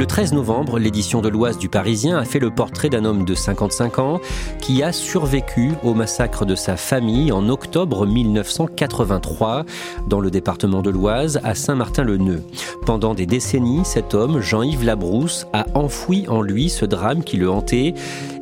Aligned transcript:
Le 0.00 0.06
13 0.06 0.32
novembre, 0.32 0.78
l'édition 0.78 1.20
de 1.20 1.28
l'Oise 1.28 1.58
du 1.58 1.68
Parisien 1.68 2.16
a 2.16 2.24
fait 2.24 2.38
le 2.38 2.48
portrait 2.48 2.88
d'un 2.88 3.04
homme 3.04 3.26
de 3.26 3.34
55 3.34 3.98
ans 3.98 4.18
qui 4.58 4.82
a 4.82 4.92
survécu 4.92 5.72
au 5.84 5.92
massacre 5.92 6.46
de 6.46 6.54
sa 6.54 6.78
famille 6.78 7.32
en 7.32 7.50
octobre 7.50 8.06
1983 8.06 9.66
dans 10.08 10.20
le 10.20 10.30
département 10.30 10.80
de 10.80 10.88
l'Oise 10.88 11.38
à 11.44 11.54
Saint-Martin-le-Neu. 11.54 12.42
Pendant 12.86 13.12
des 13.12 13.26
décennies, 13.26 13.84
cet 13.84 14.14
homme, 14.14 14.40
Jean-Yves 14.40 14.86
Labrousse, 14.86 15.46
a 15.52 15.66
enfoui 15.74 16.26
en 16.28 16.40
lui 16.40 16.70
ce 16.70 16.86
drame 16.86 17.22
qui 17.22 17.36
le 17.36 17.50
hantait 17.50 17.92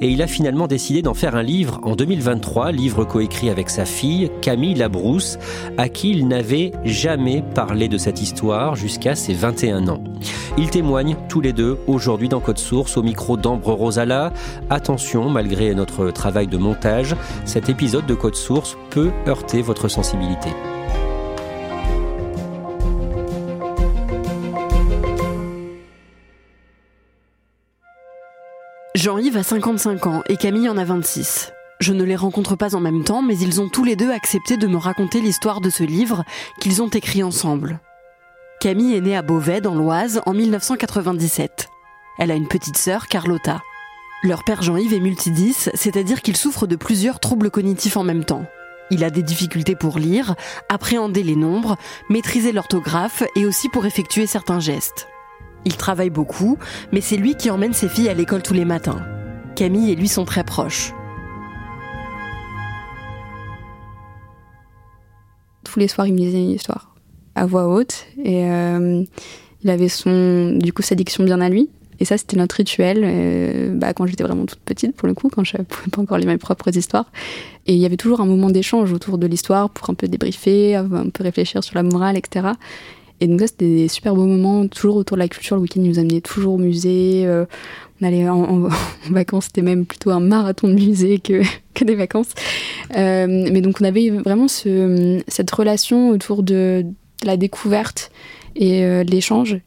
et 0.01 0.09
il 0.09 0.23
a 0.23 0.29
finalement 0.29 0.69
décidé 0.69 1.03
d'en 1.03 1.15
faire 1.15 1.35
un 1.35 1.43
livre 1.43 1.81
en 1.83 1.97
2023, 1.97 2.71
livre 2.71 3.05
coécrit 3.05 3.51
avec 3.51 3.69
sa 3.69 3.85
fille, 3.85 4.31
Camille 4.43 4.77
Labrousse, 4.77 5.41
à 5.77 5.89
qui 5.89 6.11
il 6.11 6.29
n'avait 6.29 6.71
jamais 6.85 7.43
parlé 7.57 7.89
de 7.89 7.99
cette 7.99 8.23
histoire 8.23 8.77
jusqu'à 8.77 9.17
ses 9.17 9.35
21 9.35 9.89
ans. 9.89 10.05
Il 10.57 10.71
témoigne 10.71 11.17
tous 11.29 11.41
les 11.41 11.48
aujourd'hui 11.87 12.29
dans 12.29 12.41
Code 12.41 12.59
Source 12.59 12.97
au 12.97 13.03
micro 13.03 13.37
d'Ambre 13.37 13.73
Rosala. 13.73 14.33
Attention, 14.71 15.31
malgré 15.31 15.75
notre 15.75 16.11
travail 16.11 16.47
de 16.47 16.57
montage, 16.57 17.17
cet 17.45 17.69
épisode 17.69 18.07
de 18.07 18.15
Code 18.15 18.35
Source 18.35 18.77
peut 18.91 19.11
heurter 19.27 19.63
votre 19.63 19.89
sensibilité. 19.89 20.51
Jean-Yves 28.95 29.37
a 29.37 29.43
55 29.43 30.07
ans 30.07 30.23
et 30.29 30.37
Camille 30.37 30.69
en 30.69 30.77
a 30.77 30.85
26. 30.85 31.53
Je 31.81 31.93
ne 31.93 32.03
les 32.03 32.17
rencontre 32.17 32.57
pas 32.57 32.75
en 32.75 32.81
même 32.81 33.05
temps, 33.05 33.23
mais 33.23 33.39
ils 33.39 33.61
ont 33.61 33.69
tous 33.69 33.85
les 33.85 33.95
deux 33.95 34.11
accepté 34.11 34.57
de 34.57 34.67
me 34.67 34.77
raconter 34.77 35.21
l'histoire 35.21 35.61
de 35.61 35.71
ce 35.71 35.85
livre 35.85 36.25
qu'ils 36.61 36.83
ont 36.83 36.89
écrit 36.89 37.23
ensemble. 37.23 37.81
Camille 38.61 38.97
est 38.97 39.01
née 39.01 39.17
à 39.17 39.23
Beauvais, 39.23 39.61
dans 39.61 39.77
l'Oise, 39.77 40.21
en 40.27 40.35
1997. 40.35 41.69
Elle 42.19 42.33
a 42.33 42.35
une 42.35 42.49
petite 42.49 42.77
sœur, 42.77 43.07
Carlotta. 43.07 43.63
Leur 44.25 44.43
père 44.43 44.63
Jean-Yves 44.63 44.95
est 44.95 44.99
multidis, 44.99 45.69
c'est-à-dire 45.75 46.23
qu'il 46.23 46.37
souffre 46.37 46.67
de 46.67 46.75
plusieurs 46.75 47.21
troubles 47.21 47.53
cognitifs 47.53 47.97
en 47.97 48.03
même 48.03 48.25
temps. 48.25 48.47
Il 48.91 49.05
a 49.05 49.11
des 49.11 49.23
difficultés 49.23 49.77
pour 49.77 50.01
lire, 50.01 50.35
appréhender 50.69 51.23
les 51.23 51.37
nombres, 51.37 51.77
maîtriser 52.11 52.51
l'orthographe 52.51 53.23
et 53.37 53.47
aussi 53.47 53.69
pour 53.69 53.87
effectuer 53.87 54.27
certains 54.27 54.59
gestes. 54.59 55.07
Il 55.65 55.77
travaille 55.77 56.11
beaucoup, 56.11 56.59
mais 56.91 57.01
c'est 57.01 57.17
lui 57.17 57.37
qui 57.37 57.51
emmène 57.51 57.75
ses 57.75 57.89
filles 57.89 58.09
à 58.09 58.15
l'école 58.15 58.43
tous 58.43 58.55
les 58.55 58.65
matins. 58.65 59.07
Camille 59.55 59.93
et 59.93 59.97
lui 59.97 60.09
sont 60.09 60.25
très 60.25 60.43
proches. 60.43 60.93
Tous 65.63 65.79
les 65.79 65.87
soirs, 65.87 66.09
il 66.09 66.15
me 66.15 66.19
disait 66.19 66.43
une 66.43 66.51
histoire 66.51 66.98
à 67.39 67.47
voix 67.47 67.69
haute 67.69 68.07
et 68.23 68.45
euh, 68.45 69.05
il 69.63 69.71
avait 69.71 69.89
son 69.89 70.57
du 70.57 70.73
coup 70.73 70.83
sa 70.83 70.95
diction 70.95 71.25
bien 71.25 71.41
à 71.41 71.49
lui. 71.49 71.71
Et 72.01 72.05
ça 72.05 72.17
c'était 72.17 72.37
notre 72.37 72.57
rituel 72.57 73.01
euh, 73.03 73.75
bah, 73.75 73.93
quand 73.93 74.07
j'étais 74.07 74.23
vraiment 74.23 74.47
toute 74.47 74.61
petite 74.61 74.95
pour 74.95 75.09
le 75.09 75.15
coup 75.15 75.29
quand 75.29 75.43
je 75.43 75.57
pouvais 75.69 75.91
pas 75.91 76.01
encore 76.01 76.19
lire 76.19 76.29
mes 76.29 76.39
propres 76.39 76.77
histoires. 76.77 77.11
Et 77.67 77.75
il 77.75 77.81
y 77.81 77.87
avait 77.87 77.97
toujours 77.97 78.21
un 78.21 78.27
moment 78.27 78.51
d'échange 78.51 78.93
autour 78.93 79.19
de 79.19 79.27
l'histoire 79.27 79.71
pour 79.71 79.91
un 79.91 79.95
peu 79.95 80.09
débriefer 80.09 80.77
un 80.77 81.11
peu 81.13 81.25
réfléchir 81.25 81.63
sur 81.65 81.75
la 81.75 81.83
morale 81.83 82.17
etc 82.17 82.51
et 83.21 83.27
donc 83.27 83.41
ça 83.41 83.49
c'était 83.49 83.67
des 83.67 83.89
super 83.89 84.15
beaux 84.15 84.27
moments 84.27 84.67
toujours 84.69 84.97
autour 84.97 85.17
de 85.17 85.23
la 85.23 85.29
culture. 85.29 85.57
Le 85.57 85.63
week-end 85.63 85.81
il 85.83 85.89
nous 85.89 85.99
amenait 85.99 86.21
toujours 86.21 86.55
au 86.55 86.59
musée 86.59 87.25
euh, 87.27 87.47
on 88.01 88.07
allait 88.07 88.29
en, 88.29 88.69
vacances, 89.11 89.47
c'était 89.47 89.63
même 89.63 89.85
plutôt 89.85 90.11
un 90.11 90.21
marathon 90.21 90.69
de 90.69 90.75
musée 90.75 91.19
que, 91.19 91.43
que 91.75 91.85
des 91.85 91.97
vacances. 91.97 92.31
Mais 92.95 93.61
donc 93.61 93.81
on 93.81 93.85
avait 93.85 94.11
vraiment 94.11 94.47
ce, 94.47 95.21
cette 95.27 95.51
relation 95.51 96.11
autour 96.11 96.45
de, 96.45 96.85
la 97.25 97.37
découverte 97.37 98.11
et 98.57 98.85
euh, 98.85 99.03
l'échange. 99.03 99.59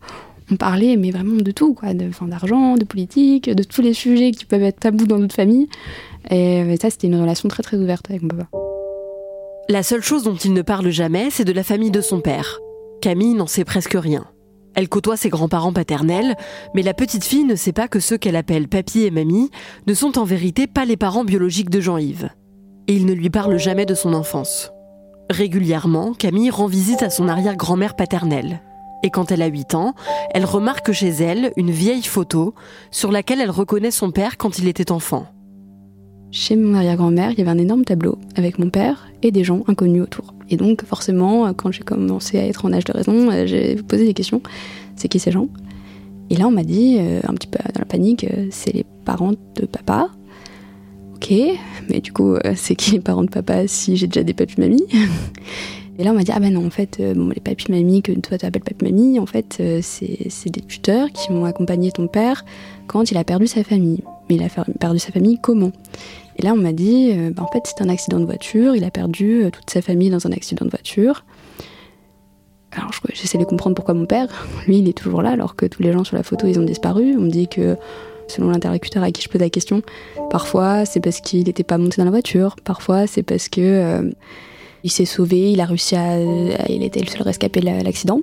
On 0.51 0.57
parlait, 0.57 0.97
mais 0.97 1.11
vraiment 1.11 1.41
de 1.41 1.51
tout, 1.51 1.73
quoi, 1.73 1.93
d'argent, 1.93 2.75
de, 2.75 2.83
politique, 2.83 3.49
de 3.49 3.63
tous 3.63 3.81
les 3.81 3.93
sujets 3.93 4.31
qui 4.31 4.45
peuvent 4.45 4.63
être 4.63 4.81
tabous 4.81 5.05
dans 5.05 5.17
notre 5.17 5.35
famille. 5.35 5.69
Et 6.29 6.61
euh, 6.61 6.75
ça, 6.81 6.89
c'était 6.89 7.07
une 7.07 7.19
relation 7.19 7.47
très 7.47 7.63
très 7.63 7.77
ouverte 7.77 8.09
avec 8.09 8.21
mon 8.21 8.29
papa. 8.29 8.49
La 9.69 9.83
seule 9.83 10.01
chose 10.01 10.23
dont 10.23 10.35
il 10.35 10.51
ne 10.51 10.61
parle 10.61 10.89
jamais, 10.89 11.29
c'est 11.29 11.45
de 11.45 11.53
la 11.53 11.63
famille 11.63 11.91
de 11.91 12.01
son 12.01 12.19
père. 12.19 12.59
Camille 13.01 13.33
n'en 13.33 13.47
sait 13.47 13.63
presque 13.63 13.95
rien. 13.95 14.25
Elle 14.75 14.89
côtoie 14.89 15.17
ses 15.17 15.29
grands-parents 15.29 15.73
paternels, 15.73 16.35
mais 16.75 16.81
la 16.81 16.93
petite 16.93 17.23
fille 17.23 17.43
ne 17.43 17.55
sait 17.55 17.73
pas 17.73 17.87
que 17.87 17.99
ceux 17.99 18.17
qu'elle 18.17 18.35
appelle 18.35 18.67
papy 18.67 19.03
et 19.03 19.11
mamie 19.11 19.49
ne 19.87 19.93
sont 19.93 20.17
en 20.17 20.23
vérité 20.23 20.67
pas 20.67 20.85
les 20.85 20.97
parents 20.97 21.25
biologiques 21.25 21.69
de 21.69 21.81
Jean-Yves. 21.81 22.29
Et 22.87 22.95
il 22.95 23.05
ne 23.05 23.13
lui 23.13 23.29
parle 23.29 23.57
jamais 23.57 23.85
de 23.85 23.95
son 23.95 24.13
enfance. 24.13 24.71
Régulièrement, 25.31 26.13
Camille 26.13 26.49
rend 26.49 26.67
visite 26.67 27.03
à 27.03 27.09
son 27.09 27.29
arrière-grand-mère 27.29 27.95
paternelle. 27.95 28.59
Et 29.01 29.09
quand 29.09 29.31
elle 29.31 29.41
a 29.41 29.47
8 29.47 29.75
ans, 29.75 29.95
elle 30.33 30.43
remarque 30.43 30.91
chez 30.91 31.07
elle 31.07 31.53
une 31.55 31.71
vieille 31.71 32.03
photo 32.03 32.53
sur 32.91 33.13
laquelle 33.13 33.39
elle 33.39 33.49
reconnaît 33.49 33.91
son 33.91 34.11
père 34.11 34.35
quand 34.37 34.59
il 34.59 34.67
était 34.67 34.91
enfant. 34.91 35.27
Chez 36.31 36.57
mon 36.57 36.75
arrière-grand-mère, 36.75 37.31
il 37.31 37.37
y 37.37 37.41
avait 37.41 37.49
un 37.49 37.57
énorme 37.57 37.85
tableau 37.85 38.17
avec 38.35 38.59
mon 38.59 38.69
père 38.69 39.07
et 39.23 39.31
des 39.31 39.45
gens 39.45 39.63
inconnus 39.69 40.03
autour. 40.03 40.33
Et 40.49 40.57
donc 40.57 40.83
forcément, 40.83 41.53
quand 41.53 41.71
j'ai 41.71 41.83
commencé 41.83 42.37
à 42.37 42.45
être 42.45 42.65
en 42.65 42.73
âge 42.73 42.83
de 42.83 42.91
raison, 42.91 43.31
euh, 43.31 43.45
j'ai 43.45 43.75
posé 43.75 44.05
des 44.05 44.13
questions. 44.13 44.41
C'est 44.97 45.07
qui 45.07 45.19
ces 45.19 45.31
gens? 45.31 45.47
Et 46.29 46.35
là, 46.35 46.47
on 46.47 46.51
m'a 46.51 46.65
dit, 46.65 46.97
euh, 46.99 47.21
un 47.25 47.33
petit 47.35 47.47
peu 47.47 47.59
dans 47.73 47.79
la 47.79 47.85
panique, 47.85 48.25
euh, 48.25 48.47
c'est 48.51 48.73
les 48.73 48.85
parents 49.05 49.31
de 49.31 49.65
papa. 49.65 50.09
Ok, 51.21 51.35
mais 51.87 52.01
du 52.01 52.11
coup, 52.11 52.33
euh, 52.33 52.53
c'est 52.55 52.73
qui 52.73 52.93
les 52.93 52.99
parents 52.99 53.23
de 53.23 53.29
papa 53.29 53.67
si 53.67 53.95
j'ai 53.95 54.07
déjà 54.07 54.23
des 54.23 54.33
papis 54.33 54.59
mamies 54.59 54.87
Et 55.99 56.03
là, 56.03 56.11
on 56.11 56.13
m'a 56.15 56.23
dit, 56.23 56.31
ah 56.33 56.39
ben 56.39 56.51
non, 56.51 56.65
en 56.65 56.71
fait, 56.71 56.97
euh, 56.99 57.13
bon, 57.13 57.29
les 57.29 57.39
papis 57.39 57.69
mamies 57.69 58.01
que 58.01 58.11
toi 58.13 58.39
tu 58.39 58.45
appelles 58.45 58.63
papy 58.63 58.85
mamie, 58.85 59.19
en 59.19 59.27
fait, 59.27 59.57
euh, 59.59 59.81
c'est 59.83 60.49
des 60.49 60.61
tuteurs 60.61 61.11
qui 61.11 61.31
vont 61.31 61.45
accompagner 61.45 61.91
ton 61.91 62.07
père 62.07 62.43
quand 62.87 63.11
il 63.11 63.17
a 63.17 63.23
perdu 63.23 63.45
sa 63.45 63.63
famille. 63.63 64.01
Mais 64.29 64.35
il 64.37 64.43
a 64.43 64.47
perdu 64.79 64.97
sa 64.97 65.11
famille 65.11 65.37
comment? 65.39 65.71
Et 66.37 66.41
là, 66.41 66.53
on 66.53 66.57
m'a 66.57 66.73
dit, 66.73 67.13
bah, 67.35 67.43
en 67.43 67.51
fait, 67.51 67.61
c'est 67.65 67.83
un 67.83 67.89
accident 67.89 68.19
de 68.19 68.25
voiture, 68.25 68.75
il 68.75 68.83
a 68.83 68.89
perdu 68.89 69.43
toute 69.53 69.69
sa 69.69 69.83
famille 69.83 70.09
dans 70.09 70.25
un 70.25 70.31
accident 70.31 70.65
de 70.65 70.71
voiture. 70.71 71.23
Alors, 72.71 72.89
j'essaie 73.13 73.37
de 73.37 73.43
comprendre 73.43 73.75
pourquoi 73.75 73.93
mon 73.93 74.07
père, 74.07 74.27
lui, 74.67 74.79
il 74.79 74.89
est 74.89 74.97
toujours 74.97 75.21
là, 75.21 75.29
alors 75.29 75.55
que 75.55 75.67
tous 75.67 75.83
les 75.83 75.93
gens 75.93 76.03
sur 76.03 76.17
la 76.17 76.23
photo, 76.23 76.47
ils 76.47 76.57
ont 76.57 76.63
disparu. 76.63 77.15
On 77.15 77.21
me 77.21 77.29
dit 77.29 77.47
que 77.47 77.77
selon 78.31 78.49
l'interlocuteur 78.49 79.03
à 79.03 79.11
qui 79.11 79.21
je 79.21 79.29
pose 79.29 79.41
la 79.41 79.49
question. 79.49 79.81
Parfois, 80.29 80.85
c'est 80.85 80.99
parce 80.99 81.21
qu'il 81.21 81.45
n'était 81.45 81.63
pas 81.63 81.77
monté 81.77 81.97
dans 81.97 82.05
la 82.05 82.11
voiture. 82.11 82.55
Parfois, 82.63 83.07
c'est 83.07 83.23
parce 83.23 83.49
que 83.49 83.61
euh, 83.61 84.11
il 84.83 84.91
s'est 84.91 85.05
sauvé, 85.05 85.51
il 85.51 85.61
a 85.61 85.65
réussi 85.65 85.95
à, 85.95 86.19
il 86.19 86.83
était 86.83 87.01
le 87.01 87.07
seul 87.07 87.21
rescapé 87.21 87.59
de 87.59 87.65
l'accident. 87.65 88.21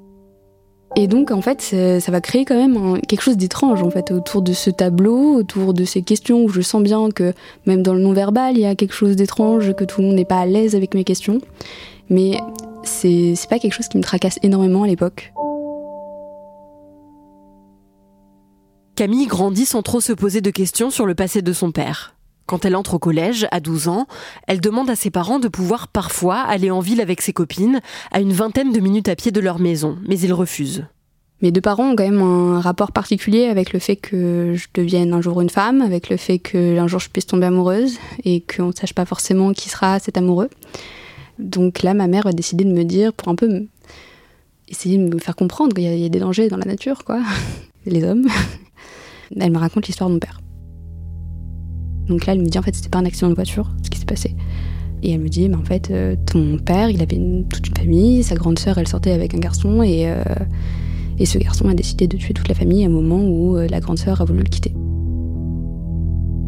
Et 0.97 1.07
donc, 1.07 1.31
en 1.31 1.43
fait, 1.43 1.61
ça 1.61 2.11
va 2.11 2.21
créer 2.21 2.45
quand 2.45 2.57
même 2.57 3.01
quelque 3.03 3.21
chose 3.21 3.37
d'étrange, 3.37 3.83
en 3.83 3.91
fait, 3.91 4.11
autour 4.11 4.43
de 4.43 4.53
ce 4.53 4.71
tableau, 4.71 5.35
autour 5.35 5.75
de 5.75 5.85
ces 5.85 6.03
questions 6.03 6.43
où 6.43 6.49
je 6.49 6.63
sens 6.63 6.83
bien 6.83 7.11
que 7.11 7.35
même 7.67 7.83
dans 7.83 7.93
le 7.93 8.01
non-verbal, 8.01 8.57
il 8.57 8.63
y 8.63 8.67
a 8.67 8.75
quelque 8.75 8.95
chose 8.95 9.15
d'étrange, 9.15 9.75
que 9.75 9.85
tout 9.85 10.01
le 10.01 10.09
monde 10.09 10.17
n'est 10.17 10.25
pas 10.25 10.41
à 10.41 10.47
l'aise 10.47 10.75
avec 10.75 10.95
mes 10.95 11.05
questions. 11.05 11.41
Mais 12.09 12.39
c'est 12.85 13.35
pas 13.51 13.59
quelque 13.59 13.75
chose 13.75 13.89
qui 13.89 13.99
me 13.99 14.03
tracasse 14.03 14.39
énormément 14.43 14.83
à 14.83 14.87
l'époque. 14.87 15.33
Camille 18.99 19.29
grandit 19.29 19.65
sans 19.65 19.83
trop 19.83 20.01
se 20.01 20.13
poser 20.13 20.41
de 20.41 20.51
questions 20.51 20.91
sur 20.91 21.07
le 21.07 21.15
passé 21.15 21.41
de 21.41 21.53
son 21.53 21.71
père. 21.71 22.17
Quand 22.47 22.65
elle 22.65 22.75
entre 22.75 22.95
au 22.95 22.99
collège, 22.99 23.47
à 23.53 23.61
12 23.61 23.87
ans, 23.87 24.09
elle 24.49 24.61
demande 24.61 24.91
à 24.91 24.97
ses 24.97 25.11
parents 25.11 25.39
de 25.39 25.47
pouvoir 25.47 25.87
parfois 25.87 26.39
aller 26.39 26.73
en 26.73 26.81
ville 26.81 27.01
avec 27.01 27.21
ses 27.21 27.33
copines, 27.33 27.81
à 28.11 28.19
une 28.19 28.33
vingtaine 28.33 28.73
de 28.73 28.81
minutes 28.81 29.09
à 29.09 29.15
pied 29.15 29.31
de 29.31 29.39
leur 29.39 29.61
maison, 29.61 29.99
mais 30.09 30.19
ils 30.19 30.33
refusent. 30.33 30.85
Mes 31.43 31.53
deux 31.53 31.61
parents 31.61 31.91
ont 31.91 31.95
quand 31.95 32.11
même 32.11 32.21
un 32.21 32.61
rapport 32.61 32.91
particulier 32.91 33.45
avec 33.45 33.73
le 33.73 33.79
fait 33.79 33.95
que 33.95 34.55
je 34.57 34.67
devienne 34.75 35.13
un 35.13 35.21
jour 35.21 35.41
une 35.43 35.49
femme, 35.49 35.81
avec 35.81 36.11
le 36.11 36.17
fait 36.17 36.41
qu'un 36.41 36.89
jour 36.89 36.99
je 36.99 37.09
puisse 37.09 37.27
tomber 37.27 37.47
amoureuse 37.47 37.99
et 38.25 38.41
qu'on 38.41 38.67
ne 38.67 38.73
sache 38.73 38.95
pas 38.95 39.05
forcément 39.05 39.53
qui 39.53 39.69
sera 39.69 40.01
cet 40.01 40.17
amoureux. 40.17 40.51
Donc 41.39 41.85
là, 41.85 41.95
ma 41.95 42.09
mère 42.09 42.27
a 42.27 42.33
décidé 42.33 42.65
de 42.65 42.73
me 42.73 42.83
dire, 42.83 43.13
pour 43.13 43.29
un 43.29 43.37
peu 43.37 43.63
essayer 44.67 44.99
de 44.99 45.15
me 45.15 45.21
faire 45.21 45.37
comprendre 45.37 45.73
qu'il 45.73 45.85
y, 45.85 46.05
a 46.05 46.09
des 46.09 46.19
dangers 46.19 46.49
dans 46.49 46.57
la 46.57 46.67
nature, 46.67 47.05
quoi, 47.05 47.21
les 47.87 48.03
hommes. 48.03 48.27
Elle 49.37 49.53
me 49.53 49.59
raconte 49.59 49.87
l'histoire 49.87 50.09
de 50.09 50.15
mon 50.15 50.21
père. 50.21 50.41
Donc 52.09 52.27
là, 52.27 52.33
elle 52.33 52.41
me 52.41 52.47
dit 52.47 52.59
en 52.59 52.63
fait, 52.63 52.75
c'était 52.75 52.89
pas 52.89 52.99
un 52.99 53.05
accident 53.05 53.29
de 53.29 53.35
voiture, 53.35 53.71
ce 53.83 53.91
qui 53.91 53.99
s'est 53.99 54.07
passé. 54.07 54.35
Et 55.03 55.13
elle 55.13 55.21
me 55.21 55.29
dit, 55.29 55.49
mais 55.49 55.57
en 55.57 55.65
fait, 55.65 55.91
euh, 55.91 56.17
ton 56.27 56.59
père, 56.59 56.91
il 56.91 57.01
avait 57.01 57.21
toute 57.49 57.69
une 57.69 57.77
famille, 57.77 58.23
sa 58.23 58.35
grande 58.35 58.59
sœur, 58.59 58.79
elle 58.79 58.89
sortait 58.89 59.13
avec 59.13 59.35
un 59.35 59.39
garçon, 59.39 59.83
et, 59.83 60.11
euh, 60.11 60.23
et 61.19 61.27
ce 61.27 61.39
garçon 61.39 61.69
a 61.69 61.75
décidé 61.75 62.09
de 62.09 62.17
tuer 62.17 62.35
toute 62.35 62.49
la 62.49 62.55
famille 62.55 62.83
à 62.83 62.87
un 62.87 62.91
moment 62.91 63.23
où 63.23 63.57
euh, 63.57 63.69
la 63.69 63.81
grande 63.81 63.99
sœur 63.99 64.21
a 64.21 64.25
voulu 64.25 64.41
le 64.41 64.49
quitter. 64.49 64.75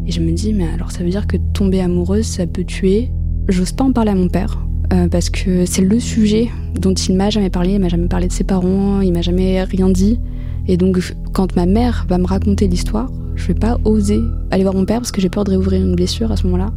Et 0.05 0.11
je 0.11 0.19
me 0.19 0.31
dis, 0.31 0.53
mais 0.53 0.67
alors 0.67 0.91
ça 0.91 1.03
veut 1.03 1.09
dire 1.09 1.27
que 1.27 1.37
tomber 1.53 1.79
amoureuse, 1.79 2.25
ça 2.25 2.45
peut 2.45 2.65
tuer? 2.65 3.11
J'ose 3.47 3.71
pas 3.71 3.85
en 3.85 3.93
parler 3.93 4.11
à 4.11 4.15
mon 4.15 4.27
père, 4.27 4.65
parce 5.09 5.29
que 5.29 5.65
c'est 5.65 5.83
le 5.83 5.99
sujet 6.01 6.49
dont 6.77 6.93
il 6.93 7.15
m'a 7.15 7.29
jamais 7.29 7.49
parlé, 7.49 7.73
il 7.73 7.79
m'a 7.79 7.87
jamais 7.87 8.09
parlé 8.09 8.27
de 8.27 8.33
ses 8.33 8.43
parents, 8.43 8.99
il 8.99 9.13
m'a 9.13 9.21
jamais 9.21 9.63
rien 9.63 9.89
dit. 9.89 10.19
Et 10.67 10.77
donc, 10.77 10.99
quand 11.33 11.55
ma 11.55 11.65
mère 11.65 12.05
va 12.07 12.17
me 12.17 12.27
raconter 12.27 12.67
l'histoire, 12.67 13.09
je 13.35 13.47
vais 13.47 13.55
pas 13.55 13.77
oser 13.85 14.21
aller 14.51 14.63
voir 14.63 14.75
mon 14.75 14.85
père 14.85 14.99
parce 14.99 15.11
que 15.11 15.21
j'ai 15.21 15.29
peur 15.29 15.43
de 15.43 15.51
réouvrir 15.51 15.81
une 15.81 15.95
blessure 15.95 16.31
à 16.31 16.37
ce 16.37 16.43
moment-là. 16.43 16.71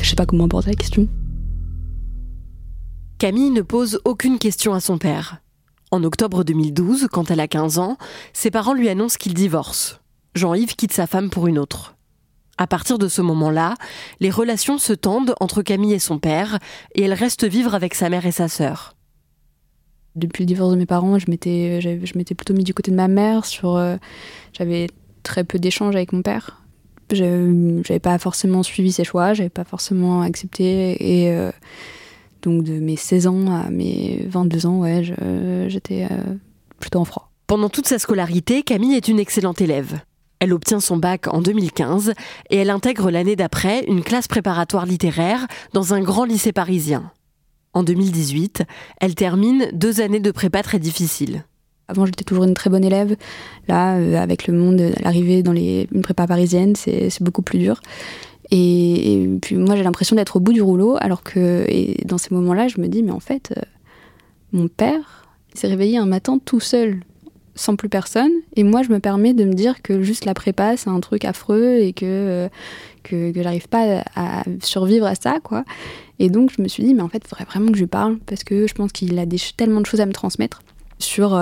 Je 0.00 0.08
sais 0.08 0.16
pas 0.16 0.26
comment 0.26 0.44
aborder 0.44 0.70
la 0.70 0.76
question. 0.76 1.08
Camille 3.18 3.50
ne 3.50 3.62
pose 3.62 4.00
aucune 4.04 4.38
question 4.38 4.74
à 4.74 4.80
son 4.80 4.98
père. 4.98 5.38
En 5.92 6.02
octobre 6.02 6.42
2012, 6.42 7.08
quand 7.12 7.30
elle 7.30 7.38
a 7.38 7.46
15 7.46 7.78
ans, 7.78 7.98
ses 8.32 8.50
parents 8.50 8.74
lui 8.74 8.88
annoncent 8.88 9.18
qu'ils 9.18 9.34
divorcent. 9.34 10.00
Jean-Yves 10.34 10.74
quitte 10.74 10.92
sa 10.92 11.06
femme 11.06 11.30
pour 11.30 11.46
une 11.46 11.58
autre. 11.58 11.94
À 12.58 12.66
partir 12.66 12.98
de 12.98 13.08
ce 13.08 13.22
moment-là, 13.22 13.74
les 14.20 14.30
relations 14.30 14.78
se 14.78 14.92
tendent 14.92 15.34
entre 15.38 15.62
Camille 15.62 15.92
et 15.92 15.98
son 15.98 16.18
père, 16.18 16.58
et 16.94 17.02
elle 17.02 17.12
reste 17.12 17.44
vivre 17.44 17.74
avec 17.74 17.94
sa 17.94 18.08
mère 18.08 18.26
et 18.26 18.32
sa 18.32 18.48
sœur. 18.48 18.94
Depuis 20.14 20.42
le 20.42 20.46
divorce 20.46 20.72
de 20.72 20.76
mes 20.76 20.86
parents, 20.86 21.18
je 21.18 21.30
m'étais, 21.30 21.80
je 21.80 22.18
m'étais 22.18 22.34
plutôt 22.34 22.52
mis 22.52 22.64
du 22.64 22.74
côté 22.74 22.90
de 22.90 22.96
ma 22.96 23.08
mère. 23.08 23.46
Sur, 23.46 23.76
euh, 23.76 23.96
j'avais 24.52 24.88
très 25.22 25.44
peu 25.44 25.58
d'échanges 25.58 25.96
avec 25.96 26.12
mon 26.12 26.22
père. 26.22 26.62
J'avais 27.10 27.98
pas 28.00 28.18
forcément 28.18 28.62
suivi 28.62 28.92
ses 28.92 29.04
choix, 29.04 29.34
j'avais 29.34 29.50
pas 29.50 29.64
forcément 29.64 30.22
accepté. 30.22 30.96
Et 31.00 31.30
euh, 31.30 31.50
donc 32.42 32.62
de 32.62 32.74
mes 32.74 32.96
16 32.96 33.26
ans 33.26 33.50
à 33.50 33.70
mes 33.70 34.26
22 34.28 34.66
ans, 34.66 34.78
ouais, 34.80 35.02
j'étais 35.68 36.06
euh, 36.10 36.34
plutôt 36.78 37.00
en 37.00 37.04
froid. 37.04 37.30
Pendant 37.46 37.68
toute 37.68 37.86
sa 37.86 37.98
scolarité, 37.98 38.62
Camille 38.62 38.94
est 38.94 39.08
une 39.08 39.18
excellente 39.18 39.60
élève. 39.60 40.00
Elle 40.40 40.52
obtient 40.52 40.80
son 40.80 40.96
bac 40.96 41.28
en 41.28 41.40
2015 41.40 42.14
et 42.50 42.56
elle 42.56 42.70
intègre 42.70 43.10
l'année 43.10 43.36
d'après 43.36 43.84
une 43.84 44.02
classe 44.02 44.26
préparatoire 44.26 44.86
littéraire 44.86 45.46
dans 45.72 45.94
un 45.94 46.00
grand 46.00 46.24
lycée 46.24 46.52
parisien. 46.52 47.12
En 47.74 47.82
2018, 47.82 48.64
elle 49.00 49.14
termine 49.14 49.68
deux 49.72 50.00
années 50.00 50.20
de 50.20 50.30
prépa 50.30 50.62
très 50.62 50.78
difficiles. 50.78 51.44
Avant, 51.88 52.06
j'étais 52.06 52.24
toujours 52.24 52.44
une 52.44 52.54
très 52.54 52.70
bonne 52.70 52.84
élève. 52.84 53.16
Là, 53.66 53.96
euh, 53.96 54.16
avec 54.16 54.46
le 54.46 54.54
monde, 54.54 54.92
l'arrivée 55.02 55.42
dans 55.42 55.52
les, 55.52 55.88
une 55.92 56.02
prépa 56.02 56.26
parisienne, 56.26 56.74
c'est 56.76 57.22
beaucoup 57.22 57.42
plus 57.42 57.58
dur. 57.58 57.80
Et, 58.50 59.28
puis 59.40 59.56
moi, 59.56 59.76
j'ai 59.76 59.82
l'impression 59.82 60.14
d'être 60.14 60.36
au 60.36 60.40
bout 60.40 60.52
du 60.52 60.60
rouleau, 60.60 60.96
alors 61.00 61.22
que 61.22 61.64
et 61.68 62.02
dans 62.04 62.18
ces 62.18 62.34
moments-là, 62.34 62.68
je 62.68 62.80
me 62.80 62.88
dis, 62.88 63.02
mais 63.02 63.12
en 63.12 63.20
fait, 63.20 63.54
euh, 63.56 63.62
mon 64.52 64.68
père 64.68 65.26
s'est 65.54 65.68
réveillé 65.68 65.96
un 65.96 66.04
matin 66.04 66.38
tout 66.44 66.60
seul, 66.60 67.00
sans 67.54 67.76
plus 67.76 67.88
personne, 67.88 68.32
et 68.56 68.62
moi, 68.62 68.82
je 68.82 68.90
me 68.90 69.00
permets 69.00 69.32
de 69.32 69.44
me 69.44 69.54
dire 69.54 69.80
que 69.80 70.02
juste 70.02 70.26
la 70.26 70.34
prépa, 70.34 70.76
c'est 70.76 70.90
un 70.90 71.00
truc 71.00 71.24
affreux 71.24 71.78
et 71.78 71.94
que, 71.94 72.04
euh, 72.04 72.48
que, 73.02 73.32
que 73.32 73.42
j'arrive 73.42 73.68
pas 73.68 74.02
à 74.14 74.42
survivre 74.62 75.06
à 75.06 75.14
ça, 75.14 75.38
quoi. 75.42 75.64
Et 76.22 76.30
donc, 76.30 76.52
je 76.56 76.62
me 76.62 76.68
suis 76.68 76.84
dit, 76.84 76.94
mais 76.94 77.02
en 77.02 77.08
fait, 77.08 77.22
il 77.24 77.28
faudrait 77.28 77.44
vraiment 77.44 77.72
que 77.72 77.76
je 77.76 77.82
lui 77.82 77.88
parle, 77.88 78.16
parce 78.26 78.44
que 78.44 78.68
je 78.68 78.74
pense 78.74 78.92
qu'il 78.92 79.18
a 79.18 79.26
tellement 79.56 79.80
de 79.80 79.86
choses 79.86 80.00
à 80.00 80.06
me 80.06 80.12
transmettre 80.12 80.62
sur 81.00 81.34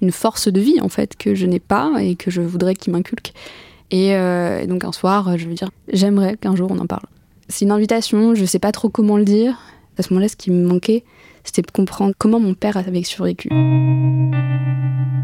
une 0.00 0.10
force 0.10 0.48
de 0.48 0.60
vie 0.60 0.80
en 0.80 0.88
fait 0.88 1.16
que 1.16 1.34
je 1.34 1.46
n'ai 1.46 1.60
pas 1.60 1.92
et 2.00 2.16
que 2.16 2.30
je 2.30 2.42
voudrais 2.42 2.74
qu'il 2.74 2.92
m'inculque. 2.92 3.32
Et, 3.90 4.14
euh, 4.16 4.66
donc 4.66 4.84
un 4.84 4.92
soir, 4.92 5.36
je 5.36 5.46
veux 5.46 5.54
dire, 5.54 5.70
j'aimerais 5.92 6.36
qu'un 6.36 6.56
jour 6.56 6.70
on 6.70 6.78
en 6.78 6.86
parle. 6.86 7.04
C'est 7.48 7.64
une 7.64 7.70
invitation, 7.70 8.34
je 8.34 8.44
sais 8.44 8.58
pas 8.58 8.72
trop 8.72 8.88
comment 8.88 9.18
le 9.18 9.24
dire. 9.24 9.58
À 9.98 10.02
ce 10.02 10.12
moment-là, 10.12 10.28
ce 10.28 10.36
qui 10.36 10.50
me 10.50 10.66
manquait, 10.66 11.04
c'était 11.44 11.60
de 11.60 11.70
comprendre 11.70 12.14
comment 12.16 12.40
mon 12.40 12.54
père 12.54 12.78
avait 12.78 13.02
survécu. 13.02 13.50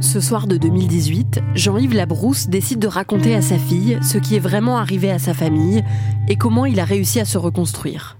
Ce 0.00 0.20
soir 0.20 0.46
de 0.46 0.58
2018, 0.58 1.40
Jean-Yves 1.54 1.94
Labrousse 1.94 2.48
décide 2.48 2.78
de 2.78 2.86
raconter 2.86 3.34
à 3.34 3.40
sa 3.40 3.58
fille 3.58 3.98
ce 4.02 4.18
qui 4.18 4.36
est 4.36 4.40
vraiment 4.40 4.78
arrivé 4.78 5.10
à 5.10 5.18
sa 5.18 5.34
famille 5.34 5.82
et 6.28 6.36
comment 6.36 6.66
il 6.66 6.78
a 6.78 6.84
réussi 6.84 7.18
à 7.18 7.24
se 7.24 7.38
reconstruire. 7.38 8.16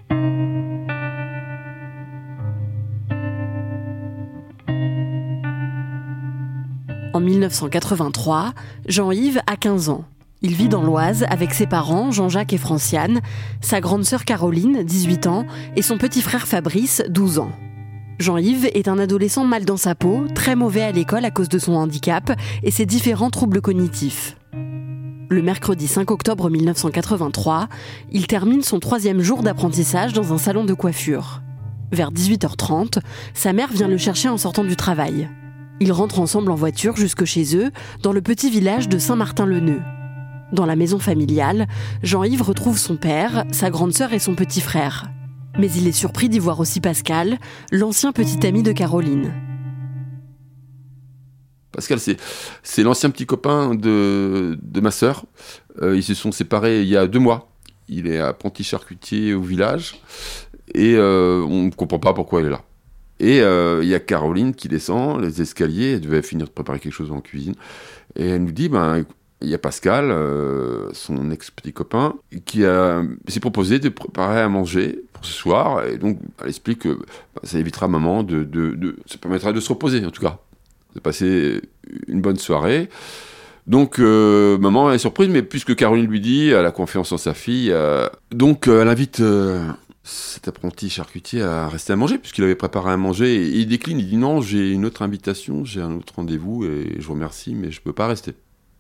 1983, 7.29 8.55
Jean-Yves 8.87 9.41
a 9.47 9.57
15 9.57 9.91
ans. 9.91 10.05
Il 10.41 10.55
vit 10.55 10.69
dans 10.69 10.83
l'Oise 10.83 11.27
avec 11.29 11.53
ses 11.53 11.67
parents, 11.67 12.11
Jean-Jacques 12.11 12.53
et 12.53 12.59
Franciane, 12.59 13.21
sa 13.61 13.81
grande 13.81 14.05
sœur 14.05 14.25
Caroline, 14.25 14.83
18 14.83 15.27
ans, 15.27 15.45
et 15.77 15.83
son 15.83 15.99
petit 15.99 16.23
frère 16.23 16.47
Fabrice, 16.47 17.03
12 17.09 17.41
ans. 17.41 17.53
Jean-Yves 18.19 18.71
est 18.73 18.89
un 18.89 18.99
adolescent 18.99 19.45
mal 19.45 19.65
dans 19.65 19.77
sa 19.77 19.95
peau, 19.95 20.27
très 20.35 20.57
mauvais 20.57 20.83
à 20.83 20.91
l'école 20.91 21.25
à 21.25 21.31
cause 21.31 21.49
de 21.49 21.59
son 21.59 21.75
handicap 21.75 22.33
et 22.63 22.71
ses 22.71 22.87
différents 22.87 23.31
troubles 23.31 23.61
cognitifs. 23.61 24.37
Le 25.29 25.43
mercredi 25.43 25.87
5 25.87 26.11
octobre 26.11 26.49
1983, 26.49 27.69
il 28.11 28.27
termine 28.27 28.63
son 28.63 28.81
troisième 28.81 29.21
jour 29.21 29.43
d'apprentissage 29.43 30.15
dans 30.15 30.33
un 30.33 30.39
salon 30.39 30.65
de 30.65 30.73
coiffure. 30.73 31.43
Vers 31.93 32.11
18h30, 32.11 33.01
sa 33.35 33.53
mère 33.53 33.71
vient 33.71 33.89
le 33.89 33.99
chercher 33.99 34.29
en 34.29 34.39
sortant 34.39 34.65
du 34.65 34.77
travail. 34.77 35.29
Ils 35.81 35.93
rentrent 35.93 36.19
ensemble 36.19 36.51
en 36.51 36.57
voiture 36.57 36.97
jusque 36.97 37.25
chez 37.25 37.57
eux, 37.57 37.71
dans 38.03 38.13
le 38.13 38.21
petit 38.21 38.51
village 38.51 38.89
de 38.89 38.99
Saint-Martin-le-Neu. 38.99 39.81
Dans 40.53 40.67
la 40.67 40.77
maison 40.77 40.99
familiale, 40.99 41.69
Jean-Yves 42.03 42.43
retrouve 42.43 42.79
son 42.79 42.97
père, 42.97 43.45
sa 43.53 43.71
grande 43.71 43.93
sœur 43.93 44.13
et 44.13 44.19
son 44.19 44.35
petit 44.35 44.61
frère. 44.61 45.11
Mais 45.59 45.71
il 45.71 45.87
est 45.87 45.93
surpris 45.93 46.29
d'y 46.29 46.41
voir 46.41 46.59
aussi 46.59 46.81
Pascal, 46.81 47.39
l'ancien 47.71 48.13
petit 48.13 48.45
ami 48.47 48.63
de 48.63 48.73
Caroline. 48.73 49.33
Pascal, 51.71 52.01
c'est 52.01 52.83
l'ancien 52.83 53.11
petit 53.11 53.27
copain 53.27 53.77
de, 53.77 54.59
ma 54.81 54.91
sœur. 54.91 55.27
Euh, 55.81 55.97
ils 55.97 56.03
se 56.03 56.15
sont 56.15 56.33
séparés 56.33 56.83
il 56.83 56.89
y 56.89 56.97
a 56.97 57.07
deux 57.07 57.21
mois. 57.21 57.53
Il 57.89 58.09
est 58.09 58.19
apprenti 58.19 58.65
charcutier 58.65 59.33
au 59.33 59.43
village 59.43 60.01
et 60.75 60.95
euh, 60.97 61.45
on 61.49 61.65
ne 61.65 61.71
comprend 61.71 62.01
pas 62.01 62.15
pourquoi 62.15 62.41
il 62.41 62.47
est 62.47 62.51
là. 62.51 62.63
Et 63.21 63.41
euh, 63.41 63.81
il 63.83 63.89
y 63.89 63.95
a 63.95 64.01
Caroline 64.01 64.55
qui 64.55 64.69
descend 64.69 65.21
les 65.21 65.43
escaliers, 65.43 65.95
elle 65.95 66.01
devait 66.01 66.23
finir 66.23 66.47
de 66.47 66.53
préparer 66.53 66.79
quelque 66.79 66.93
chose 66.93 67.11
en 67.11 67.21
cuisine, 67.21 67.55
et 68.17 68.29
elle 68.29 68.45
nous 68.45 68.53
dit, 68.53 68.69
ben, 68.69 69.05
il 69.41 69.49
y 69.49 69.55
a 69.55 69.59
Pascal, 69.59 70.11
euh, 70.11 70.91
son 70.93 71.31
ex-petit 71.31 71.73
copain, 71.73 72.15
qui 72.45 72.63
s'est 73.29 73.41
proposé 73.41 73.79
de 73.81 73.89
préparer 73.89 74.41
à 74.41 74.49
manger 74.49 75.01
pour 75.13 75.25
ce 75.25 75.33
soir, 75.33 75.85
et 75.85 75.99
donc 75.99 76.19
elle 76.41 76.49
explique 76.49 76.81
que 76.81 76.91
ben, 76.91 77.43
ça 77.43 77.59
évitera 77.59 77.89
maman 77.89 78.23
de, 78.23 78.45
de, 78.45 78.97
ça 79.07 79.19
permettra 79.19 79.53
de 79.53 79.61
se 79.61 79.69
reposer 79.69 80.05
en 80.05 80.11
tout 80.11 80.23
cas, 80.23 80.39
de 80.95 81.01
passer 81.01 81.61
une 82.07 82.21
bonne 82.21 82.39
soirée. 82.39 82.89
Donc 83.67 83.99
euh, 83.99 84.57
maman 84.59 84.93
est 84.93 84.99
surprise, 84.99 85.29
mais 85.29 85.43
puisque 85.43 85.75
Caroline 85.75 86.07
lui 86.07 86.21
dit, 86.21 86.49
elle 86.51 86.65
a 86.65 86.71
confiance 86.71 87.13
en 87.13 87.19
sa 87.19 87.35
fille, 87.35 87.75
donc 88.31 88.69
elle 88.69 88.89
invite 88.89 89.21
cet 90.09 90.49
apprenti 90.49 90.89
charcutier 90.89 91.43
a 91.43 91.69
resté 91.69 91.93
à 91.93 91.97
manger, 91.97 92.17
puisqu'il 92.17 92.43
avait 92.43 92.55
préparé 92.55 92.93
à 92.93 92.97
manger, 92.97 93.37
et 93.37 93.49
il 93.49 93.67
décline, 93.67 93.99
il 93.99 94.09
dit 94.09 94.17
non, 94.17 94.41
j'ai 94.41 94.71
une 94.71 94.87
autre 94.87 95.03
invitation, 95.03 95.67
j'ai 95.67 95.83
un 95.83 95.97
autre 95.97 96.15
rendez-vous, 96.17 96.65
et 96.65 96.97
je 96.99 97.07
vous 97.07 97.13
remercie, 97.13 97.55
mais 97.55 97.71
je 97.71 97.81
ne 97.81 97.85
peux 97.85 97.93
pas 97.93 98.07
rester. 98.07 98.35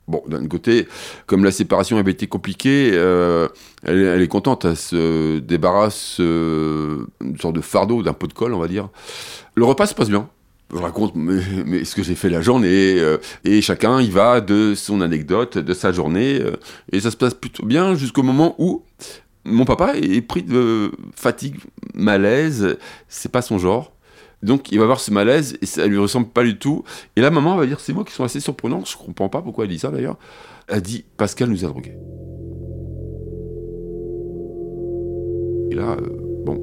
Bon, 0.07 0.23
d'un 0.27 0.47
côté, 0.47 0.89
comme 1.27 1.45
la 1.45 1.51
séparation 1.51 1.99
avait 1.99 2.13
été 2.13 2.27
compliquée, 2.29 2.93
euh, 2.95 3.47
elle, 3.83 4.23
est 4.23 4.29
contente, 4.29 4.65
elle 4.65 4.77
se 4.77 5.39
débarrasse 5.39 6.17
euh, 6.21 7.05
une 7.21 7.39
sorte 7.39 7.57
de 7.57 7.61
fardeau, 7.61 8.03
d'un 8.03 8.15
pot 8.15 8.27
de 8.27 8.33
colle, 8.33 8.55
on 8.55 8.59
va 8.59 8.69
dire. 8.69 8.89
Le 9.55 9.67
repas 9.67 9.85
se 9.85 9.95
passe 9.95 10.09
bien. 10.09 10.31
Je 10.75 10.79
raconte 10.79 11.13
mais, 11.15 11.85
ce 11.85 11.95
que 11.95 12.03
j'ai 12.03 12.15
fait 12.15 12.31
la 12.31 12.41
journée, 12.41 12.99
euh, 12.99 13.19
et 13.45 13.61
chacun 13.61 14.01
y 14.01 14.09
va 14.09 14.41
de 14.41 14.75
son 14.75 15.03
anecdote, 15.03 15.59
de 15.59 15.75
sa 15.75 15.93
journée, 15.93 16.41
et 16.91 17.01
ça 17.01 17.11
se 17.11 17.17
passe 17.17 17.35
plutôt 17.35 17.67
bien 17.67 17.95
jusqu'au 17.95 18.23
moment 18.23 18.55
où 18.57 18.85
mon 19.49 19.65
papa 19.65 19.95
est 19.97 20.23
pris 20.23 20.43
de 20.43 20.93
fatigue, 21.15 21.57
malaise, 21.95 22.77
c'est 23.09 23.33
pas 23.33 23.43
son 23.43 23.59
genre. 23.59 23.93
Donc 24.43 24.71
il 24.71 24.79
va 24.79 24.85
avoir 24.85 25.01
ce 25.01 25.11
malaise 25.11 25.59
et 25.61 25.67
ça 25.67 25.87
lui 25.87 25.99
ressemble 25.99 26.29
pas 26.29 26.45
du 26.45 26.59
tout. 26.59 26.85
Et 27.17 27.21
là, 27.21 27.31
maman 27.31 27.57
va 27.57 27.67
dire 27.67 27.81
ces 27.81 27.93
mots 27.93 28.05
qui 28.05 28.13
sont 28.13 28.25
assez 28.25 28.41
surprenants. 28.41 28.85
Je 28.85 28.97
comprends 28.97 29.29
pas 29.29 29.43
pourquoi 29.43 29.65
elle 29.65 29.71
dit 29.71 29.79
ça 29.79 29.91
d'ailleurs. 29.91 30.17
a 30.69 30.81
dit 30.81 31.05
Pascal 31.17 31.49
nous 31.49 31.65
a 31.65 31.69
drogués. 31.69 31.97
Et 35.71 35.75
là, 35.75 35.97
euh, 36.01 36.45
bon, 36.45 36.61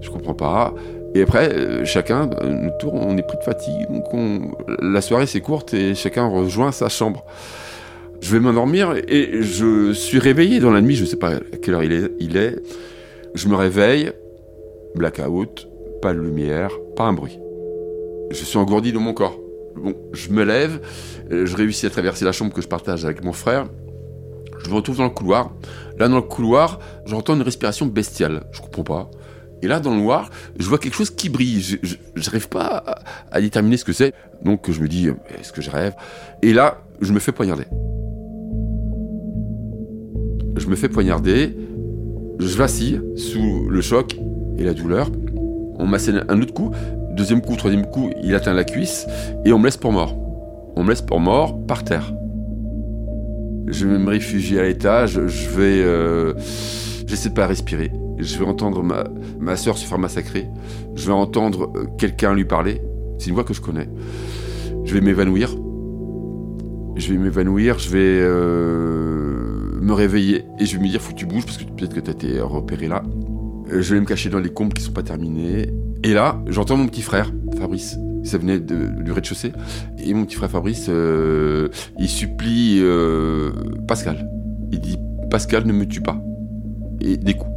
je 0.00 0.10
comprends 0.10 0.34
pas. 0.34 0.74
Et 1.14 1.22
après, 1.22 1.52
euh, 1.52 1.84
chacun, 1.84 2.28
euh, 2.42 2.52
nous 2.52 2.70
tour, 2.78 2.94
on 2.94 3.16
est 3.16 3.22
pris 3.22 3.38
de 3.38 3.42
fatigue, 3.42 3.88
donc 3.90 4.12
on, 4.12 4.52
la 4.80 5.00
soirée 5.00 5.26
c'est 5.26 5.40
courte 5.40 5.72
et 5.72 5.94
chacun 5.94 6.28
rejoint 6.28 6.70
sa 6.70 6.88
chambre. 6.88 7.24
Je 8.20 8.32
vais 8.32 8.40
m'endormir 8.40 8.94
et 9.08 9.42
je 9.42 9.92
suis 9.92 10.18
réveillé 10.18 10.60
dans 10.60 10.70
la 10.70 10.80
nuit, 10.80 10.96
je 10.96 11.04
sais 11.04 11.16
pas 11.16 11.36
à 11.36 11.40
quelle 11.62 11.74
heure 11.74 11.84
il 11.84 11.92
est. 11.92 12.10
Il 12.18 12.36
est. 12.36 12.56
Je 13.34 13.48
me 13.48 13.54
réveille, 13.54 14.12
blackout, 14.94 15.68
pas 16.02 16.12
de 16.12 16.20
lumière, 16.20 16.70
pas 16.96 17.04
un 17.04 17.12
bruit. 17.12 17.38
Je 18.30 18.44
suis 18.44 18.58
engourdi 18.58 18.92
dans 18.92 19.00
mon 19.00 19.14
corps. 19.14 19.38
Bon, 19.76 19.94
je 20.12 20.30
me 20.30 20.42
lève, 20.42 20.80
je 21.30 21.56
réussis 21.56 21.86
à 21.86 21.90
traverser 21.90 22.24
la 22.24 22.32
chambre 22.32 22.52
que 22.52 22.60
je 22.60 22.68
partage 22.68 23.04
avec 23.04 23.22
mon 23.22 23.32
frère. 23.32 23.66
Je 24.64 24.68
me 24.68 24.74
retrouve 24.74 24.96
dans 24.96 25.04
le 25.04 25.10
couloir. 25.10 25.52
Là, 25.98 26.08
dans 26.08 26.16
le 26.16 26.22
couloir, 26.22 26.80
j'entends 27.06 27.36
une 27.36 27.42
respiration 27.42 27.86
bestiale. 27.86 28.44
Je 28.52 28.60
comprends 28.60 28.82
pas. 28.82 29.10
Et 29.62 29.68
là, 29.68 29.80
dans 29.80 29.90
le 29.90 30.00
noir, 30.00 30.30
je 30.58 30.68
vois 30.68 30.78
quelque 30.78 30.94
chose 30.94 31.10
qui 31.10 31.28
brille. 31.28 31.78
Je 31.82 31.96
n'arrive 32.26 32.48
pas 32.48 32.66
à, 32.66 32.98
à, 33.30 33.40
déterminer 33.40 33.76
ce 33.76 33.84
que 33.84 33.92
c'est. 33.92 34.14
Donc, 34.44 34.70
je 34.70 34.80
me 34.80 34.88
dis, 34.88 35.08
est-ce 35.38 35.52
que 35.52 35.62
je 35.62 35.70
rêve? 35.70 35.94
Et 36.42 36.52
là, 36.52 36.82
je 37.00 37.12
me 37.12 37.18
fais 37.18 37.32
poignarder. 37.32 37.64
Je 40.58 40.68
me 40.68 40.76
fais 40.76 40.88
poignarder. 40.88 41.56
Je 42.38 42.56
vacille 42.56 43.00
sous 43.16 43.68
le 43.68 43.80
choc 43.80 44.16
et 44.58 44.64
la 44.64 44.74
douleur. 44.74 45.10
On 45.78 45.86
m'assène 45.86 46.24
un 46.28 46.42
autre 46.42 46.54
coup. 46.54 46.72
Deuxième 47.16 47.40
coup, 47.40 47.56
troisième 47.56 47.86
coup, 47.86 48.10
il 48.22 48.34
atteint 48.34 48.54
la 48.54 48.64
cuisse. 48.64 49.06
Et 49.44 49.52
on 49.52 49.58
me 49.58 49.64
laisse 49.64 49.76
pour 49.76 49.92
mort. 49.92 50.16
On 50.76 50.84
me 50.84 50.90
laisse 50.90 51.02
pour 51.02 51.20
mort 51.20 51.66
par 51.66 51.84
terre. 51.84 52.12
Je 53.66 53.86
vais 53.86 53.98
me 53.98 54.08
réfugier 54.08 54.60
à 54.60 54.64
l'étage. 54.64 55.20
Je 55.26 55.48
vais... 55.50 55.82
Euh, 55.82 56.34
J'essaie 57.06 57.30
de 57.30 57.34
pas 57.34 57.46
respirer 57.46 57.90
je 58.18 58.38
vais 58.38 58.44
entendre 58.44 58.82
ma, 58.82 59.04
ma 59.38 59.56
soeur 59.56 59.78
se 59.78 59.86
faire 59.86 59.98
massacrer, 59.98 60.48
je 60.94 61.06
vais 61.06 61.12
entendre 61.12 61.72
euh, 61.76 61.84
quelqu'un 61.98 62.34
lui 62.34 62.44
parler, 62.44 62.82
c'est 63.18 63.28
une 63.28 63.34
voix 63.34 63.44
que 63.44 63.54
je 63.54 63.60
connais. 63.60 63.88
Je 64.84 64.94
vais 64.94 65.00
m'évanouir, 65.00 65.50
je 66.96 67.12
vais 67.12 67.18
m'évanouir, 67.18 67.78
je 67.78 67.90
vais 67.90 68.20
euh, 68.20 69.37
me 69.80 69.92
réveiller 69.92 70.44
et 70.58 70.66
je 70.66 70.76
vais 70.76 70.82
me 70.82 70.88
dire 70.88 71.00
faut 71.00 71.12
que 71.12 71.18
tu 71.18 71.26
bouges 71.26 71.44
parce 71.44 71.58
que 71.58 71.64
peut-être 71.64 71.94
que 71.94 72.00
tu 72.00 72.10
as 72.10 72.12
été 72.12 72.40
repéré 72.40 72.88
là. 72.88 73.02
Euh, 73.72 73.80
je 73.82 73.94
vais 73.94 74.00
me 74.00 74.06
cacher 74.06 74.30
dans 74.30 74.40
les 74.40 74.50
combes 74.50 74.72
qui 74.72 74.82
sont 74.82 74.92
pas 74.92 75.02
terminés. 75.02 75.70
Et 76.04 76.14
là, 76.14 76.40
j'entends 76.46 76.76
mon 76.76 76.86
petit 76.86 77.02
frère, 77.02 77.32
Fabrice. 77.58 77.98
Ça 78.24 78.38
venait 78.38 78.60
de, 78.60 78.86
du 79.02 79.12
rez-de-chaussée. 79.12 79.52
Et 79.98 80.12
mon 80.14 80.24
petit 80.24 80.36
frère 80.36 80.50
Fabrice, 80.50 80.90
il 81.98 82.08
supplie 82.08 82.82
Pascal. 83.86 84.28
Il 84.70 84.80
dit 84.80 84.98
Pascal, 85.30 85.66
ne 85.66 85.72
me 85.72 85.86
tue 85.86 86.00
pas. 86.00 86.20
Et 87.00 87.16
des 87.16 87.34
coups 87.34 87.50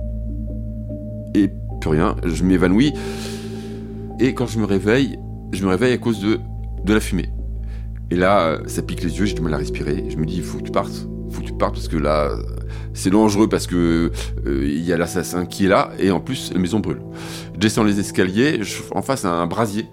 et 1.33 1.49
plus 1.79 1.89
rien, 1.89 2.15
je 2.23 2.43
m'évanouis. 2.43 2.93
Et 4.19 4.33
quand 4.33 4.47
je 4.47 4.59
me 4.59 4.65
réveille, 4.65 5.17
je 5.51 5.63
me 5.63 5.69
réveille 5.69 5.93
à 5.93 5.97
cause 5.97 6.21
de, 6.21 6.39
de 6.85 6.93
la 6.93 6.99
fumée. 6.99 7.29
Et 8.09 8.15
là, 8.15 8.59
ça 8.67 8.81
pique 8.81 9.03
les 9.03 9.17
yeux, 9.17 9.25
j'ai 9.25 9.33
du 9.33 9.41
mal 9.41 9.53
à 9.53 9.57
respirer. 9.57 10.05
Je 10.09 10.17
me 10.17 10.25
dis, 10.25 10.37
il 10.37 10.43
faut 10.43 10.57
que 10.57 10.63
tu 10.63 10.71
partes. 10.71 11.07
Faut 11.31 11.41
que 11.41 11.47
tu 11.47 11.53
partes 11.53 11.75
parce 11.75 11.87
que 11.87 11.97
là, 11.97 12.31
c'est 12.93 13.09
dangereux 13.09 13.47
parce 13.47 13.67
que 13.67 14.11
euh, 14.45 14.65
il 14.65 14.81
y 14.81 14.93
a 14.93 14.97
l'assassin 14.97 15.45
qui 15.45 15.65
est 15.65 15.69
là 15.69 15.91
et 15.99 16.11
en 16.11 16.19
plus, 16.19 16.51
la 16.53 16.59
maison 16.59 16.79
brûle. 16.79 17.01
Descends 17.57 17.83
les 17.83 17.99
escaliers, 17.99 18.63
je 18.63 18.81
en 18.93 19.01
face 19.01 19.25
à 19.25 19.33
un 19.33 19.47
brasier. 19.47 19.85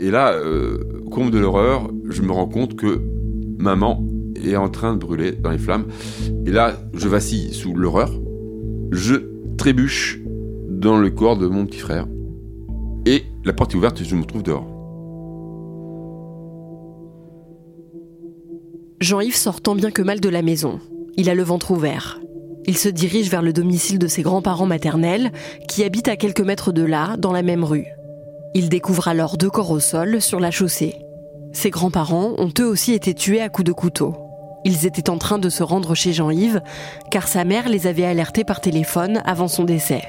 Et 0.00 0.10
là, 0.10 0.32
euh, 0.32 0.78
comble 1.10 1.30
de 1.30 1.38
l'horreur, 1.38 1.88
je 2.08 2.22
me 2.22 2.32
rends 2.32 2.48
compte 2.48 2.76
que 2.76 3.00
maman 3.58 4.06
est 4.44 4.56
en 4.56 4.68
train 4.68 4.92
de 4.92 4.98
brûler 4.98 5.32
dans 5.32 5.50
les 5.50 5.58
flammes. 5.58 5.86
Et 6.44 6.50
là, 6.50 6.74
je 6.94 7.08
vacille 7.08 7.54
sous 7.54 7.74
l'horreur. 7.74 8.10
Je 8.92 9.14
trébuche 9.56 10.20
dans 10.68 10.98
le 10.98 11.10
corps 11.10 11.38
de 11.38 11.46
mon 11.46 11.64
petit 11.66 11.78
frère. 11.78 12.06
Et 13.06 13.24
la 13.44 13.52
porte 13.52 13.72
est 13.72 13.76
ouverte 13.76 14.00
et 14.00 14.04
je 14.04 14.16
me 14.16 14.24
trouve 14.24 14.42
dehors. 14.42 14.75
Jean-Yves 19.00 19.36
sort 19.36 19.60
tant 19.60 19.74
bien 19.74 19.90
que 19.90 20.02
mal 20.02 20.20
de 20.20 20.28
la 20.28 20.42
maison. 20.42 20.80
Il 21.16 21.28
a 21.28 21.34
le 21.34 21.42
ventre 21.42 21.70
ouvert. 21.70 22.20
Il 22.64 22.78
se 22.78 22.88
dirige 22.88 23.30
vers 23.30 23.42
le 23.42 23.52
domicile 23.52 23.98
de 23.98 24.06
ses 24.06 24.22
grands-parents 24.22 24.66
maternels, 24.66 25.32
qui 25.68 25.84
habitent 25.84 26.08
à 26.08 26.16
quelques 26.16 26.40
mètres 26.40 26.72
de 26.72 26.82
là, 26.82 27.16
dans 27.18 27.32
la 27.32 27.42
même 27.42 27.62
rue. 27.62 27.86
Il 28.54 28.68
découvre 28.68 29.08
alors 29.08 29.36
deux 29.36 29.50
corps 29.50 29.70
au 29.70 29.80
sol, 29.80 30.22
sur 30.22 30.40
la 30.40 30.50
chaussée. 30.50 30.96
Ses 31.52 31.70
grands-parents 31.70 32.34
ont 32.38 32.50
eux 32.58 32.66
aussi 32.66 32.92
été 32.92 33.12
tués 33.12 33.42
à 33.42 33.50
coups 33.50 33.66
de 33.66 33.72
couteau. 33.72 34.14
Ils 34.64 34.86
étaient 34.86 35.10
en 35.10 35.18
train 35.18 35.38
de 35.38 35.50
se 35.50 35.62
rendre 35.62 35.94
chez 35.94 36.12
Jean-Yves, 36.12 36.62
car 37.10 37.28
sa 37.28 37.44
mère 37.44 37.68
les 37.68 37.86
avait 37.86 38.04
alertés 38.04 38.44
par 38.44 38.60
téléphone 38.60 39.22
avant 39.26 39.48
son 39.48 39.64
décès. 39.64 40.02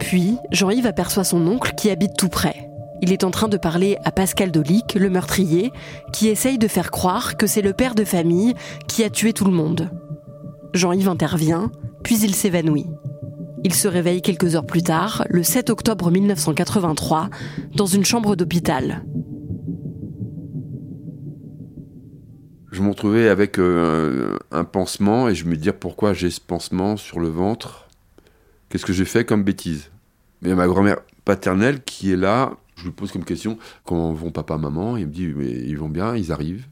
Puis, 0.00 0.36
Jean-Yves 0.50 0.86
aperçoit 0.86 1.24
son 1.24 1.46
oncle 1.46 1.72
qui 1.74 1.88
habite 1.88 2.16
tout 2.16 2.28
près. 2.28 2.67
Il 3.00 3.12
est 3.12 3.24
en 3.24 3.30
train 3.30 3.48
de 3.48 3.56
parler 3.56 3.96
à 4.04 4.10
Pascal 4.10 4.50
Dolic, 4.50 4.94
le 4.94 5.10
meurtrier, 5.10 5.72
qui 6.12 6.28
essaye 6.28 6.58
de 6.58 6.68
faire 6.68 6.90
croire 6.90 7.36
que 7.36 7.46
c'est 7.46 7.62
le 7.62 7.72
père 7.72 7.94
de 7.94 8.04
famille 8.04 8.54
qui 8.88 9.04
a 9.04 9.10
tué 9.10 9.32
tout 9.32 9.44
le 9.44 9.52
monde. 9.52 9.90
Jean-Yves 10.74 11.08
intervient, 11.08 11.70
puis 12.02 12.18
il 12.18 12.34
s'évanouit. 12.34 12.86
Il 13.64 13.74
se 13.74 13.88
réveille 13.88 14.22
quelques 14.22 14.54
heures 14.54 14.66
plus 14.66 14.82
tard, 14.82 15.24
le 15.28 15.42
7 15.42 15.70
octobre 15.70 16.10
1983, 16.10 17.30
dans 17.74 17.86
une 17.86 18.04
chambre 18.04 18.36
d'hôpital. 18.36 19.04
Je 22.70 22.82
me 22.82 22.90
retrouvais 22.90 23.28
avec 23.28 23.58
euh, 23.58 24.36
un 24.52 24.64
pansement 24.64 25.28
et 25.28 25.34
je 25.34 25.46
me 25.46 25.56
disais 25.56 25.72
pourquoi 25.72 26.12
j'ai 26.12 26.30
ce 26.30 26.40
pansement 26.40 26.96
sur 26.96 27.18
le 27.18 27.28
ventre? 27.28 27.88
Qu'est-ce 28.68 28.84
que 28.84 28.92
j'ai 28.92 29.04
fait 29.04 29.24
comme 29.24 29.42
bêtise? 29.42 29.90
Mais 30.42 30.54
ma 30.54 30.66
grand-mère 30.66 30.98
paternelle 31.24 31.82
qui 31.82 32.12
est 32.12 32.16
là, 32.16 32.52
je 32.78 32.84
lui 32.84 32.92
pose 32.92 33.12
comme 33.12 33.24
question 33.24 33.58
comment 33.84 34.12
vont 34.12 34.30
papa, 34.30 34.56
maman 34.56 34.96
Il 34.96 35.06
me 35.06 35.12
dit 35.12 35.32
mais 35.34 35.50
ils 35.50 35.76
vont 35.76 35.88
bien, 35.88 36.16
ils 36.16 36.32
arrivent. 36.32 36.66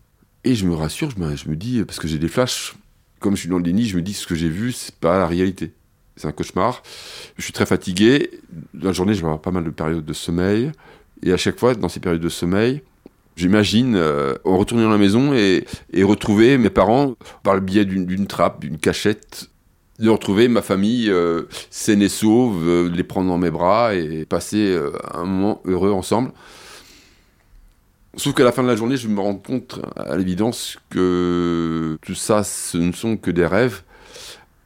Et 0.44 0.54
je 0.54 0.64
me 0.66 0.74
rassure, 0.74 1.10
je 1.10 1.18
me, 1.18 1.34
je 1.36 1.48
me 1.48 1.56
dis 1.56 1.82
parce 1.84 1.98
que 1.98 2.08
j'ai 2.08 2.18
des 2.18 2.28
flashs. 2.28 2.74
Comme 3.18 3.34
je 3.34 3.40
suis 3.40 3.48
dans 3.48 3.56
le 3.56 3.62
déni, 3.62 3.86
je 3.86 3.96
me 3.96 4.02
dis 4.02 4.12
ce 4.12 4.26
que 4.26 4.34
j'ai 4.34 4.48
vu, 4.48 4.72
c'est 4.72 4.94
pas 4.94 5.18
la 5.18 5.26
réalité. 5.26 5.72
C'est 6.16 6.28
un 6.28 6.32
cauchemar. 6.32 6.82
Je 7.36 7.42
suis 7.42 7.52
très 7.52 7.66
fatigué. 7.66 8.30
La 8.74 8.92
journée, 8.92 9.14
je 9.14 9.20
vais 9.20 9.26
avoir 9.26 9.40
pas 9.40 9.50
mal 9.50 9.64
de 9.64 9.70
périodes 9.70 10.04
de 10.04 10.12
sommeil. 10.12 10.70
Et 11.22 11.32
à 11.32 11.36
chaque 11.36 11.58
fois, 11.58 11.74
dans 11.74 11.88
ces 11.88 12.00
périodes 12.00 12.22
de 12.22 12.28
sommeil, 12.28 12.82
j'imagine 13.36 13.96
euh, 13.96 14.34
retourner 14.44 14.84
dans 14.84 14.90
la 14.90 14.98
maison 14.98 15.34
et, 15.34 15.64
et, 15.92 16.02
retrouver 16.04 16.58
mes 16.58 16.70
parents 16.70 17.16
par 17.42 17.54
le 17.54 17.60
biais 17.60 17.84
d'une 17.84 18.26
trappe, 18.26 18.60
d'une 18.60 18.78
cachette, 18.78 19.50
de 19.98 20.10
retrouver 20.10 20.48
ma 20.48 20.62
famille 20.62 21.10
euh, 21.10 21.42
saine 21.70 22.02
et 22.02 22.08
sauve, 22.08 22.68
euh, 22.68 22.90
les 22.90 23.04
prendre 23.04 23.28
dans 23.28 23.38
mes 23.38 23.50
bras 23.50 23.94
et 23.94 24.24
passer 24.24 24.70
euh, 24.70 24.92
un 25.14 25.24
moment 25.24 25.60
heureux 25.64 25.92
ensemble. 25.92 26.32
Sauf 28.16 28.34
qu'à 28.34 28.44
la 28.44 28.52
fin 28.52 28.62
de 28.62 28.68
la 28.68 28.76
journée, 28.76 28.96
je 28.96 29.08
me 29.08 29.20
rends 29.20 29.34
compte 29.34 29.80
à 29.96 30.16
l'évidence 30.16 30.78
que 30.90 31.98
tout 32.02 32.14
ça, 32.14 32.44
ce 32.44 32.78
ne 32.78 32.92
sont 32.92 33.16
que 33.16 33.30
des 33.30 33.46
rêves. 33.46 33.82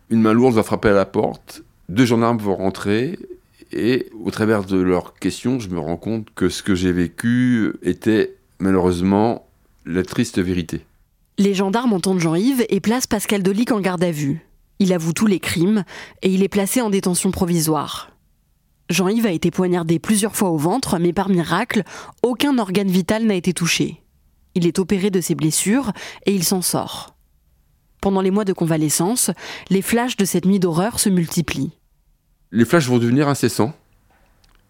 Une 0.08 0.20
main 0.20 0.32
lourde 0.32 0.54
va 0.54 0.62
frapper 0.62 0.88
à 0.88 0.92
la 0.92 1.04
porte, 1.04 1.62
deux 1.88 2.04
gendarmes 2.04 2.38
vont 2.38 2.56
rentrer, 2.56 3.18
et 3.72 4.06
au 4.24 4.30
travers 4.30 4.64
de 4.64 4.76
leurs 4.76 5.14
questions, 5.14 5.58
je 5.58 5.68
me 5.68 5.78
rends 5.78 5.96
compte 5.96 6.28
que 6.34 6.48
ce 6.48 6.62
que 6.62 6.74
j'ai 6.74 6.92
vécu 6.92 7.72
était 7.82 8.36
malheureusement 8.58 9.46
la 9.84 10.02
triste 10.02 10.40
vérité. 10.40 10.84
Les 11.38 11.54
gendarmes 11.54 11.92
entendent 11.92 12.20
Jean-Yves 12.20 12.66
et 12.68 12.80
placent 12.80 13.06
Pascal 13.06 13.42
Dolic 13.42 13.72
en 13.72 13.80
garde 13.80 14.04
à 14.04 14.10
vue. 14.10 14.44
Il 14.80 14.94
avoue 14.94 15.12
tous 15.12 15.26
les 15.26 15.40
crimes 15.40 15.84
et 16.22 16.30
il 16.30 16.42
est 16.42 16.48
placé 16.48 16.80
en 16.80 16.88
détention 16.88 17.30
provisoire. 17.30 18.10
Jean-Yves 18.88 19.26
a 19.26 19.30
été 19.30 19.50
poignardé 19.50 19.98
plusieurs 19.98 20.34
fois 20.34 20.48
au 20.48 20.56
ventre, 20.56 20.98
mais 20.98 21.12
par 21.12 21.28
miracle, 21.28 21.84
aucun 22.22 22.58
organe 22.58 22.88
vital 22.88 23.24
n'a 23.24 23.34
été 23.34 23.52
touché. 23.52 24.02
Il 24.54 24.66
est 24.66 24.78
opéré 24.78 25.10
de 25.10 25.20
ses 25.20 25.34
blessures 25.34 25.92
et 26.24 26.34
il 26.34 26.44
s'en 26.44 26.62
sort. 26.62 27.14
Pendant 28.00 28.22
les 28.22 28.30
mois 28.30 28.46
de 28.46 28.54
convalescence, 28.54 29.30
les 29.68 29.82
flashs 29.82 30.16
de 30.16 30.24
cette 30.24 30.46
nuit 30.46 30.58
d'horreur 30.58 30.98
se 30.98 31.10
multiplient. 31.10 31.72
Les 32.50 32.64
flashs 32.64 32.88
vont 32.88 32.98
devenir 32.98 33.28
incessants 33.28 33.74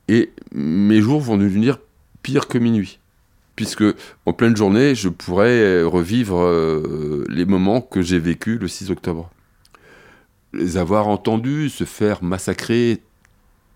et 0.09 0.33
mes 0.53 1.01
jours 1.01 1.21
vont 1.21 1.39
devenir 1.39 1.79
pires 2.23 2.49
que 2.49 2.59
minuit. 2.59 2.99
Puisque 3.55 3.85
en 4.27 4.33
pleine 4.33 4.57
journée, 4.57 4.97
je 4.97 5.09
pourrais 5.09 5.85
revivre 5.85 6.41
euh, 6.41 7.25
les 7.29 7.45
moments 7.45 7.81
que 7.81 8.03
j'ai 8.03 8.19
vécus 8.19 8.59
le 8.59 8.67
6 8.67 8.91
octobre 8.91 9.31
les 10.53 10.77
avoir 10.77 11.09
entendus 11.09 11.71
se 11.71 11.85
faire 11.85 12.23
massacrer 12.23 13.03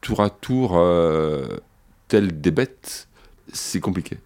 tour 0.01 0.21
à 0.21 0.31
tour 0.31 0.73
euh, 0.75 1.47
des 2.11 2.51
bêtes, 2.51 3.09
c'est 3.53 3.81
compliqué. 3.81 4.19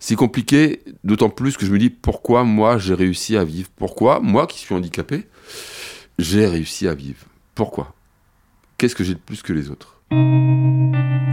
C'est 0.00 0.16
compliqué, 0.16 0.82
d'autant 1.04 1.28
plus 1.28 1.56
que 1.56 1.64
je 1.64 1.70
me 1.70 1.78
dis 1.78 1.90
pourquoi 1.90 2.42
moi 2.42 2.78
j'ai 2.78 2.94
réussi 2.94 3.36
à 3.36 3.44
vivre? 3.44 3.68
Pourquoi 3.76 4.18
moi 4.20 4.46
qui 4.46 4.58
suis 4.58 4.74
handicapé, 4.74 5.26
j'ai 6.18 6.46
réussi 6.46 6.88
à 6.88 6.94
vivre? 6.94 7.24
Pourquoi? 7.54 7.94
Qu'est-ce 8.78 8.96
que 8.96 9.04
j'ai 9.04 9.14
de 9.14 9.20
plus 9.20 9.42
que 9.42 9.52
les 9.52 9.70
autres? 9.70 10.00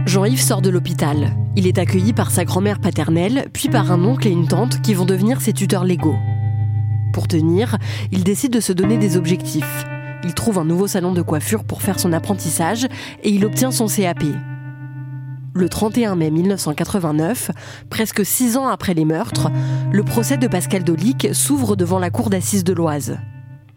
Jean-Yves 0.06 0.40
sort 0.40 0.62
de 0.62 0.70
l'hôpital. 0.70 1.36
Il 1.56 1.66
est 1.66 1.78
accueilli 1.78 2.12
par 2.12 2.30
sa 2.30 2.44
grand-mère 2.44 2.80
paternelle, 2.80 3.48
puis 3.52 3.68
par 3.68 3.90
un 3.90 4.04
oncle 4.04 4.28
et 4.28 4.30
une 4.30 4.48
tante 4.48 4.82
qui 4.82 4.94
vont 4.94 5.04
devenir 5.04 5.40
ses 5.40 5.52
tuteurs 5.52 5.84
légaux. 5.84 6.18
Pour 7.12 7.26
tenir, 7.26 7.76
il 8.12 8.22
décide 8.22 8.52
de 8.52 8.60
se 8.60 8.72
donner 8.72 8.98
des 8.98 9.16
objectifs. 9.16 9.84
Il 10.24 10.34
trouve 10.34 10.58
un 10.58 10.64
nouveau 10.64 10.86
salon 10.86 11.12
de 11.12 11.22
coiffure 11.22 11.64
pour 11.64 11.82
faire 11.82 11.98
son 11.98 12.12
apprentissage 12.12 12.86
et 13.22 13.30
il 13.30 13.44
obtient 13.44 13.70
son 13.70 13.86
CAP. 13.86 14.24
Le 15.52 15.68
31 15.68 16.14
mai 16.14 16.30
1989, 16.30 17.50
presque 17.88 18.24
six 18.24 18.56
ans 18.56 18.68
après 18.68 18.94
les 18.94 19.04
meurtres, 19.04 19.50
le 19.90 20.04
procès 20.04 20.36
de 20.36 20.46
Pascal 20.46 20.84
Dolic 20.84 21.28
s'ouvre 21.32 21.74
devant 21.74 21.98
la 21.98 22.10
cour 22.10 22.30
d'assises 22.30 22.64
de 22.64 22.72
l'Oise. 22.72 23.18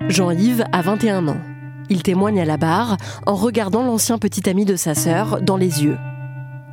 Jean-Yves 0.07 0.65
a 0.71 0.81
21 0.81 1.27
ans. 1.29 1.41
Il 1.89 2.03
témoigne 2.03 2.39
à 2.39 2.45
la 2.45 2.57
barre 2.57 2.97
en 3.25 3.35
regardant 3.35 3.83
l'ancien 3.83 4.17
petit 4.17 4.49
ami 4.49 4.65
de 4.65 4.75
sa 4.75 4.95
sœur 4.95 5.41
dans 5.41 5.57
les 5.57 5.83
yeux. 5.83 5.97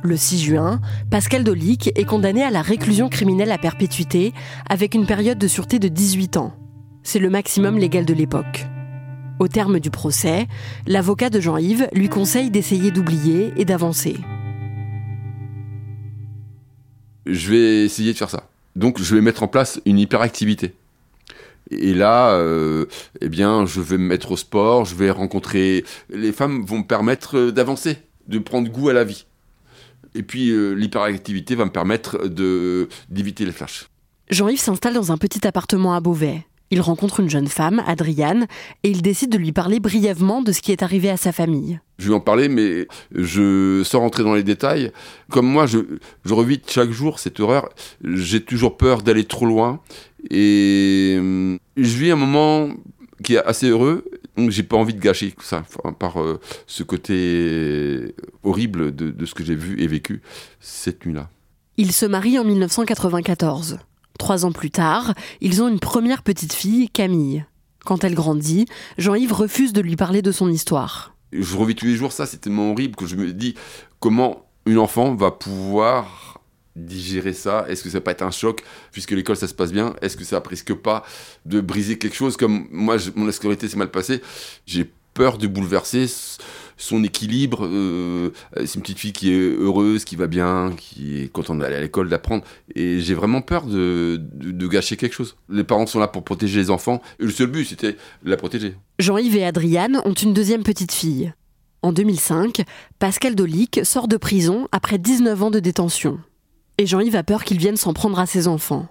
Le 0.03 0.17
6 0.17 0.39
juin, 0.39 0.79
Pascal 1.09 1.43
Dolic 1.43 1.91
est 1.95 2.05
condamné 2.05 2.43
à 2.43 2.49
la 2.49 2.61
réclusion 2.61 3.07
criminelle 3.07 3.51
à 3.51 3.57
perpétuité 3.57 4.33
avec 4.69 4.95
une 4.95 5.05
période 5.05 5.37
de 5.37 5.47
sûreté 5.47 5.79
de 5.79 5.87
18 5.87 6.37
ans. 6.37 6.53
C'est 7.03 7.19
le 7.19 7.29
maximum 7.29 7.77
légal 7.77 8.05
de 8.05 8.13
l'époque. 8.13 8.70
Au 9.41 9.47
terme 9.47 9.79
du 9.79 9.89
procès, 9.89 10.47
l'avocat 10.85 11.31
de 11.31 11.39
Jean-Yves 11.39 11.87
lui 11.93 12.09
conseille 12.09 12.51
d'essayer 12.51 12.91
d'oublier 12.91 13.51
et 13.57 13.65
d'avancer. 13.65 14.17
Je 17.25 17.49
vais 17.49 17.83
essayer 17.83 18.13
de 18.13 18.17
faire 18.19 18.29
ça. 18.29 18.47
Donc 18.75 19.01
je 19.01 19.15
vais 19.15 19.21
mettre 19.21 19.41
en 19.41 19.47
place 19.47 19.81
une 19.87 19.97
hyperactivité. 19.97 20.75
Et 21.71 21.95
là, 21.95 22.33
euh, 22.33 22.85
eh 23.19 23.29
bien, 23.29 23.65
je 23.65 23.81
vais 23.81 23.97
me 23.97 24.05
mettre 24.05 24.33
au 24.33 24.37
sport, 24.37 24.85
je 24.85 24.93
vais 24.93 25.09
rencontrer. 25.09 25.85
Les 26.11 26.33
femmes 26.33 26.63
vont 26.63 26.77
me 26.77 26.87
permettre 26.87 27.49
d'avancer, 27.49 27.97
de 28.27 28.37
prendre 28.37 28.69
goût 28.69 28.89
à 28.89 28.93
la 28.93 29.03
vie. 29.03 29.25
Et 30.13 30.21
puis 30.21 30.51
euh, 30.51 30.73
l'hyperactivité 30.73 31.55
va 31.55 31.65
me 31.65 31.71
permettre 31.71 32.27
de 32.27 32.89
d'éviter 33.09 33.45
les 33.45 33.53
flashs. 33.53 33.89
Jean-Yves 34.29 34.59
s'installe 34.59 34.93
dans 34.93 35.11
un 35.11 35.17
petit 35.17 35.47
appartement 35.47 35.95
à 35.95 35.99
Beauvais. 35.99 36.45
Il 36.71 36.79
rencontre 36.79 37.19
une 37.19 37.29
jeune 37.29 37.47
femme, 37.47 37.83
Adriane, 37.85 38.47
et 38.83 38.89
il 38.89 39.01
décide 39.01 39.29
de 39.29 39.37
lui 39.37 39.51
parler 39.51 39.81
brièvement 39.81 40.41
de 40.41 40.53
ce 40.53 40.61
qui 40.61 40.71
est 40.71 40.83
arrivé 40.83 41.09
à 41.09 41.17
sa 41.17 41.33
famille. 41.33 41.79
Je 41.99 42.07
vais 42.07 42.15
en 42.15 42.21
parler, 42.21 42.47
mais 42.47 42.87
je, 43.13 43.83
sans 43.83 43.99
rentrer 43.99 44.23
dans 44.23 44.33
les 44.33 44.43
détails, 44.43 44.91
comme 45.29 45.45
moi, 45.45 45.65
je, 45.65 45.79
je 46.23 46.33
revis 46.33 46.61
chaque 46.65 46.91
jour 46.91 47.19
cette 47.19 47.41
horreur, 47.41 47.69
j'ai 48.03 48.41
toujours 48.41 48.77
peur 48.77 49.01
d'aller 49.01 49.25
trop 49.25 49.45
loin, 49.45 49.81
et 50.29 51.17
euh, 51.19 51.57
je 51.75 51.97
vis 51.97 52.11
un 52.11 52.15
moment 52.15 52.69
qui 53.21 53.35
est 53.35 53.43
assez 53.43 53.67
heureux, 53.67 54.05
donc 54.37 54.49
j'ai 54.49 54.63
pas 54.63 54.77
envie 54.77 54.93
de 54.93 54.99
gâcher 54.99 55.33
ça 55.41 55.63
par 55.99 56.21
euh, 56.21 56.39
ce 56.67 56.83
côté 56.83 58.15
horrible 58.43 58.95
de, 58.95 59.11
de 59.11 59.25
ce 59.25 59.35
que 59.35 59.43
j'ai 59.43 59.55
vu 59.55 59.79
et 59.81 59.87
vécu 59.87 60.21
cette 60.61 61.05
nuit-là. 61.05 61.29
Il 61.77 61.91
se 61.91 62.05
marie 62.05 62.39
en 62.39 62.43
1994. 62.45 63.79
Trois 64.21 64.45
ans 64.45 64.51
plus 64.51 64.69
tard, 64.69 65.15
ils 65.41 65.63
ont 65.63 65.67
une 65.67 65.79
première 65.79 66.21
petite 66.21 66.53
fille, 66.53 66.89
Camille. 66.89 67.43
Quand 67.83 68.03
elle 68.03 68.13
grandit, 68.13 68.67
Jean-Yves 68.99 69.33
refuse 69.33 69.73
de 69.73 69.81
lui 69.81 69.95
parler 69.95 70.21
de 70.21 70.31
son 70.31 70.47
histoire. 70.51 71.15
Je 71.33 71.57
revis 71.57 71.73
tous 71.73 71.87
les 71.87 71.95
jours 71.95 72.11
ça, 72.11 72.27
c'est 72.27 72.37
tellement 72.37 72.69
horrible 72.69 72.95
que 72.95 73.07
je 73.07 73.15
me 73.15 73.33
dis 73.33 73.55
comment 73.99 74.45
une 74.67 74.77
enfant 74.77 75.15
va 75.15 75.31
pouvoir 75.31 76.39
digérer 76.75 77.33
ça? 77.33 77.65
Est-ce 77.67 77.81
que 77.81 77.89
ça 77.89 77.97
va 77.97 78.01
pas 78.01 78.11
être 78.11 78.21
un 78.21 78.29
choc 78.29 78.63
puisque 78.91 79.09
l'école 79.09 79.37
ça 79.37 79.47
se 79.47 79.55
passe 79.55 79.71
bien? 79.71 79.95
Est-ce 80.03 80.17
que 80.17 80.23
ça 80.23 80.39
risque 80.47 80.75
pas 80.75 81.03
de 81.47 81.59
briser 81.59 81.97
quelque 81.97 82.15
chose? 82.15 82.37
Comme 82.37 82.67
moi 82.69 82.97
mon 83.15 83.31
scolarité 83.31 83.67
s'est 83.67 83.75
mal 83.75 83.89
passée 83.89 84.21
J'ai 84.67 84.87
peur 85.15 85.39
de 85.39 85.47
bouleverser 85.47 86.05
son 86.81 87.03
équilibre. 87.03 87.65
Euh, 87.65 88.31
c'est 88.57 88.75
une 88.75 88.81
petite 88.81 88.99
fille 88.99 89.13
qui 89.13 89.31
est 89.31 89.39
heureuse, 89.39 90.03
qui 90.03 90.15
va 90.15 90.27
bien, 90.27 90.73
qui 90.77 91.21
est 91.21 91.27
contente 91.31 91.59
d'aller 91.59 91.75
à 91.75 91.81
l'école, 91.81 92.09
d'apprendre. 92.09 92.43
Et 92.75 92.99
j'ai 92.99 93.13
vraiment 93.13 93.41
peur 93.41 93.65
de, 93.65 94.19
de, 94.19 94.67
gâcher 94.67 94.97
quelque 94.97 95.13
chose. 95.13 95.35
Les 95.49 95.63
parents 95.63 95.85
sont 95.85 95.99
là 95.99 96.07
pour 96.07 96.23
protéger 96.23 96.59
les 96.59 96.69
enfants. 96.69 97.01
Et 97.19 97.23
le 97.23 97.31
seul 97.31 97.47
but, 97.47 97.65
c'était 97.65 97.95
la 98.23 98.37
protéger. 98.37 98.75
Jean-Yves 98.99 99.37
et 99.37 99.45
Adriane 99.45 100.01
ont 100.05 100.13
une 100.13 100.33
deuxième 100.33 100.63
petite 100.63 100.91
fille. 100.91 101.33
En 101.83 101.93
2005, 101.93 102.63
Pascal 102.99 103.35
Dolic 103.35 103.81
sort 103.83 104.07
de 104.07 104.17
prison 104.17 104.67
après 104.71 104.97
19 104.97 105.43
ans 105.43 105.51
de 105.51 105.59
détention. 105.59 106.19
Et 106.77 106.85
Jean-Yves 106.85 107.15
a 107.15 107.23
peur 107.23 107.43
qu'il 107.43 107.57
vienne 107.57 107.77
s'en 107.77 107.93
prendre 107.93 108.19
à 108.19 108.25
ses 108.25 108.47
enfants. 108.47 108.87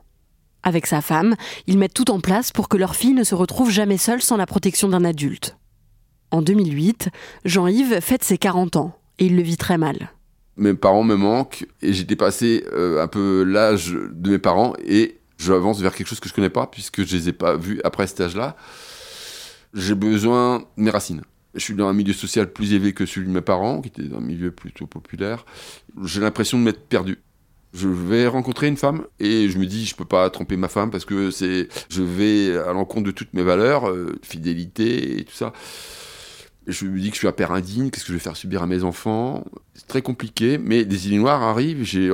Avec 0.63 0.87
sa 0.87 1.01
femme, 1.01 1.35
ils 1.67 1.79
mettent 1.79 1.95
tout 1.95 2.11
en 2.11 2.21
place 2.21 2.53
pour 2.53 2.69
que 2.69 2.77
leur 2.77 2.95
fille 2.95 3.15
ne 3.15 3.25
se 3.25 3.35
retrouve 3.35 3.71
jamais 3.71 3.97
seule 3.97 4.21
sans 4.21 4.37
la 4.37 4.47
protection 4.47 4.89
d'un 4.89 5.05
adulte. 5.05 5.57
En 6.31 6.43
2008, 6.43 7.09
Jean-Yves 7.45 8.01
fête 8.01 8.23
ses 8.23 8.39
40 8.39 8.77
ans 8.77 8.97
et 9.19 9.27
il 9.27 9.37
le 9.37 9.43
vit 9.43 9.57
très 9.57 9.79
mal. 9.79 10.13
Mes 10.57 10.75
parents 10.75 11.03
me 11.03 11.17
manquent 11.17 11.67
et 11.83 11.93
j'ai 11.93 12.05
dépassé 12.05 12.65
euh, 12.73 13.03
un 13.03 13.09
peu 13.09 13.43
l'âge 13.43 13.97
de 14.13 14.31
mes 14.31 14.39
parents 14.39 14.75
et 14.85 15.19
j'avance 15.39 15.81
vers 15.81 15.95
quelque 15.95 16.07
chose 16.07 16.21
que 16.21 16.29
je 16.29 16.35
connais 16.35 16.51
pas 16.51 16.67
puisque 16.67 17.05
je 17.05 17.17
les 17.17 17.29
ai 17.31 17.33
pas 17.33 17.57
vus 17.57 17.81
après 17.83 18.07
cet 18.07 18.21
âge-là. 18.21 18.57
J'ai 19.75 19.95
besoin 19.95 20.61
de 20.77 20.83
mes 20.83 20.91
racines. 20.91 21.23
Je 21.55 21.61
suis 21.61 21.75
dans 21.75 21.89
un 21.89 21.93
milieu 21.93 22.13
social 22.13 22.53
plus 22.53 22.75
élevé 22.75 22.93
que 22.93 23.07
celui 23.07 23.27
de 23.27 23.33
mes 23.33 23.41
parents, 23.41 23.81
qui 23.81 23.89
était 23.89 24.03
dans 24.03 24.19
un 24.19 24.21
milieu 24.21 24.53
plutôt 24.53 24.87
populaire. 24.87 25.45
J'ai 26.05 26.21
l'impression 26.21 26.59
de 26.59 26.63
m'être 26.63 26.87
perdu. 26.87 27.19
Je 27.73 27.89
vais 27.89 28.29
rencontrer 28.29 28.69
une 28.69 28.77
femme 28.77 29.05
et 29.19 29.49
je 29.49 29.59
me 29.59 29.67
dis 29.67 29.87
je 29.87 29.97
peux 29.97 30.05
pas 30.05 30.29
tromper 30.31 30.57
ma 30.57 30.69
femme 30.69 30.91
parce 30.91 31.05
que 31.05 31.31
c'est 31.31 31.69
je 31.89 32.03
vais 32.03 32.57
à 32.57 32.73
l'encontre 32.73 33.07
de 33.07 33.11
toutes 33.13 33.33
mes 33.33 33.43
valeurs, 33.43 33.89
euh, 33.89 34.19
fidélité 34.23 35.19
et 35.19 35.25
tout 35.25 35.35
ça 35.35 35.53
je 36.67 36.87
me 36.87 36.99
dis 37.01 37.09
que 37.09 37.15
je 37.15 37.21
suis 37.21 37.29
un 37.29 37.33
père 37.33 37.53
indigne, 37.53 37.91
qu'est-ce 37.91 38.05
que 38.05 38.13
je 38.13 38.15
vais 38.15 38.23
faire 38.23 38.37
subir 38.37 38.63
à 38.63 38.67
mes 38.67 38.85
enfants? 38.85 39.45
C'est 39.75 39.87
très 39.87 40.03
compliqué, 40.03 40.59
mais 40.59 40.85
des 40.85 41.07
idées 41.09 41.19
noires 41.19 41.43
arrivent, 41.43 41.83
j'ai 41.83 42.11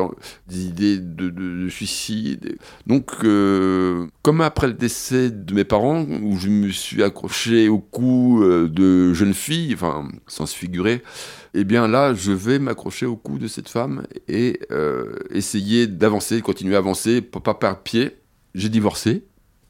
des 0.48 0.66
idées 0.66 0.98
de, 0.98 1.68
suicide. 1.68 2.56
Donc, 2.86 3.10
euh, 3.24 4.06
comme 4.22 4.40
après 4.40 4.68
le 4.68 4.72
décès 4.74 5.30
de 5.30 5.54
mes 5.54 5.64
parents, 5.64 6.04
où 6.22 6.36
je 6.38 6.48
me 6.48 6.70
suis 6.70 7.02
accroché 7.02 7.68
au 7.68 7.78
cou 7.78 8.42
euh, 8.42 8.68
de 8.68 9.12
jeune 9.14 9.34
fille, 9.34 9.74
enfin, 9.74 10.08
sans 10.26 10.46
se 10.46 10.56
figurer, 10.56 11.02
eh 11.54 11.64
bien 11.64 11.88
là, 11.88 12.14
je 12.14 12.32
vais 12.32 12.58
m'accrocher 12.58 13.06
au 13.06 13.16
cou 13.16 13.38
de 13.38 13.48
cette 13.48 13.68
femme 13.68 14.06
et 14.28 14.60
euh, 14.70 15.14
essayer 15.30 15.86
d'avancer, 15.86 16.40
continuer 16.40 16.76
à 16.76 16.78
avancer, 16.78 17.20
pas 17.20 17.54
par 17.54 17.82
pied. 17.82 18.16
J'ai 18.54 18.68
divorcé, 18.68 19.24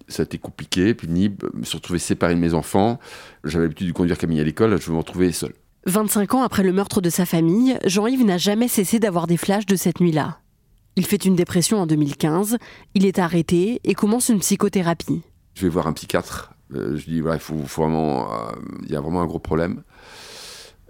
ça 0.09 0.23
a 0.23 0.25
été 0.25 0.39
compliqué, 0.39 0.95
pénible, 0.95 1.51
me 1.55 1.65
suis 1.65 1.77
retrouvé 1.77 1.99
séparé 1.99 2.35
de 2.35 2.41
mes 2.41 2.55
enfants. 2.55 2.99
J'avais 3.45 3.65
l'habitude 3.65 3.89
de 3.89 3.93
conduire 3.93 4.19
Camille 4.19 4.41
à 4.41 4.45
l'école, 4.45 4.81
je 4.81 4.91
me 4.91 4.99
retrouvais 4.99 5.33
seul. 5.33 5.53
25 5.87 6.35
ans 6.35 6.43
après 6.43 6.63
le 6.63 6.73
meurtre 6.73 7.01
de 7.01 7.11
sa 7.11 7.27
famille, 7.27 7.79
Jean-Yves 7.85 8.25
n'a 8.25 8.39
jamais 8.39 8.69
cessé 8.69 8.99
d'avoir 8.99 9.27
des 9.27 9.37
flashs 9.37 9.67
de 9.67 9.77
cette 9.77 10.01
nuit-là. 10.01 10.41
Il 10.97 11.07
fait 11.07 11.25
une 11.25 11.37
dépression 11.37 11.79
en 11.79 11.87
2015, 11.87 12.57
il 12.95 13.07
est 13.07 13.19
arrêté 13.19 13.81
et 13.85 13.95
commence 13.95 14.29
une 14.29 14.41
psychothérapie. 14.41 15.23
Je 15.55 15.63
vais 15.63 15.69
voir 15.69 15.87
un 15.87 15.93
psychiatre. 15.93 16.55
Euh, 16.75 16.97
je 16.97 17.05
dis, 17.07 17.21
voilà, 17.21 17.37
il 17.37 17.41
faut, 17.41 17.55
vraiment. 17.55 18.33
Euh, 18.33 18.53
il 18.83 18.91
y 18.91 18.97
a 18.97 19.01
vraiment 19.01 19.23
un 19.23 19.27
gros 19.27 19.39
problème. 19.39 19.83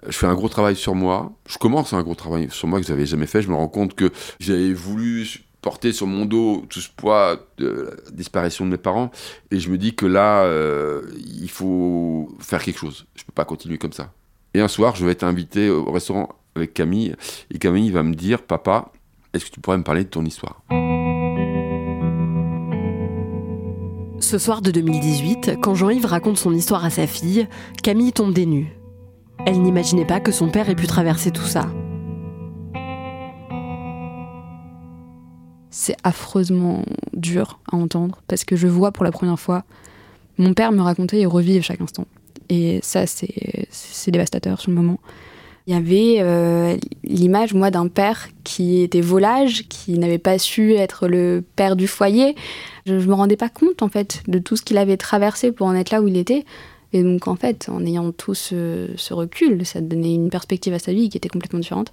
Je 0.07 0.13
fais 0.13 0.27
un 0.27 0.35
gros 0.35 0.49
travail 0.49 0.77
sur 0.77 0.95
moi. 0.95 1.33
Je 1.49 1.59
commence 1.59 1.93
un 1.93 2.03
gros 2.03 2.15
travail 2.15 2.49
sur 2.51 2.69
moi 2.69 2.81
que 2.81 2.87
je 2.87 2.93
n'avais 2.93 3.07
jamais 3.07 3.27
fait. 3.27 3.43
Je 3.43 3.49
me 3.49 3.55
rends 3.55 3.69
compte 3.69 3.95
que 3.95 4.11
j'avais 4.39 4.73
voulu 4.73 5.27
porter 5.67 5.91
sur 5.91 6.07
mon 6.07 6.27
dos 6.27 6.65
tout 6.71 6.79
ce 6.79 6.89
poids 6.97 7.41
de 7.59 7.91
la 8.07 8.11
disparition 8.13 8.65
de 8.65 8.71
mes 8.71 8.77
parents. 8.77 9.11
Et 9.51 9.59
je 9.59 9.69
me 9.69 9.77
dis 9.77 9.97
que 9.97 10.07
là, 10.07 10.45
euh, 10.45 11.03
il 11.41 11.51
faut 11.51 12.29
faire 12.39 12.63
quelque 12.63 12.79
chose. 12.79 13.05
Je 13.17 13.23
ne 13.23 13.27
peux 13.27 13.33
pas 13.33 13.45
continuer 13.45 13.77
comme 13.77 13.93
ça. 13.93 14.13
Et 14.55 14.61
un 14.61 14.69
soir, 14.69 14.95
je 14.95 15.05
vais 15.05 15.11
être 15.11 15.25
invité 15.25 15.69
au 15.69 15.91
restaurant 15.91 16.29
avec 16.55 16.73
Camille. 16.73 17.17
Et 17.53 17.59
Camille 17.59 17.91
va 17.91 18.05
me 18.05 18.15
dire, 18.15 18.43
papa, 18.43 18.93
est-ce 19.35 19.47
que 19.47 19.51
tu 19.51 19.59
pourrais 19.59 19.77
me 19.77 19.83
parler 19.83 20.05
de 20.05 20.09
ton 20.09 20.25
histoire? 20.25 20.63
Ce 24.21 24.39
soir 24.39 24.63
de 24.63 24.71
2018, 24.71 25.57
quand 25.61 25.75
Jean-Yves 25.75 26.07
raconte 26.07 26.39
son 26.39 26.55
histoire 26.55 26.85
à 26.85 26.91
sa 26.91 27.09
fille, 27.09 27.49
Camille 27.83 28.13
tombe 28.13 28.33
des 28.33 28.47
nues. 28.47 28.79
Elle 29.45 29.61
n'imaginait 29.63 30.07
pas 30.07 30.21
que 30.21 30.31
son 30.31 30.49
père 30.49 30.71
ait 30.71 30.77
pu 30.77 30.87
traverser 30.87 31.33
tout 31.33 31.43
ça. 31.43 31.67
C'est 35.79 35.97
affreusement 36.05 36.85
dur 37.13 37.59
à 37.71 37.77
entendre 37.77 38.23
parce 38.29 38.45
que 38.45 38.57
je 38.57 38.67
vois 38.67 38.93
pour 38.93 39.05
la 39.05 39.13
première 39.13 39.39
fois 39.39 39.65
mon 40.39 40.55
père 40.55 40.73
me 40.73 40.81
raconter 40.81 41.21
et 41.21 41.27
revivre 41.27 41.63
chaque 41.63 41.83
instant. 41.83 42.07
Et 42.49 42.81
ça, 42.83 43.07
c'est 43.07 44.11
dévastateur 44.11 44.59
sur 44.59 44.71
le 44.71 44.77
moment. 44.77 44.99
Il 45.67 45.75
y 45.75 45.77
avait 45.77 46.17
euh, 46.21 46.77
l'image, 47.05 47.53
moi, 47.53 47.71
d'un 47.71 47.89
père 47.89 48.29
qui 48.43 48.81
était 48.83 49.03
volage, 49.03 49.65
qui 49.69 49.99
n'avait 49.99 50.19
pas 50.19 50.39
su 50.39 50.75
être 50.75 51.09
le 51.09 51.45
père 51.57 51.77
du 51.77 51.89
foyer. 51.89 52.37
Je, 52.87 52.95
ne 52.95 53.05
me 53.05 53.15
rendais 53.15 53.37
pas 53.37 53.49
compte, 53.51 53.83
en 53.83 53.89
fait, 53.89 54.23
de 54.29 54.39
tout 54.39 54.57
ce 54.57 54.63
qu'il 54.63 54.79
avait 54.79 54.97
traversé 54.97 55.53
pour 55.53 55.67
en 55.67 55.75
être 55.75 55.91
là 55.91 56.01
où 56.01 56.09
il 56.09 56.17
était. 56.17 56.45
Et 56.93 57.03
donc, 57.03 57.29
en 57.29 57.37
fait, 57.37 57.69
en 57.69 57.85
ayant 57.85 58.13
tout 58.13 58.35
ce, 58.35 58.89
ce 58.97 59.13
recul, 59.13 59.67
ça 59.67 59.81
donnait 59.83 60.15
une 60.15 60.31
perspective 60.31 60.73
à 60.73 60.79
sa 60.79 60.93
vie 60.93 61.11
qui 61.11 61.19
était 61.19 61.29
complètement 61.29 61.59
différente. 61.59 61.93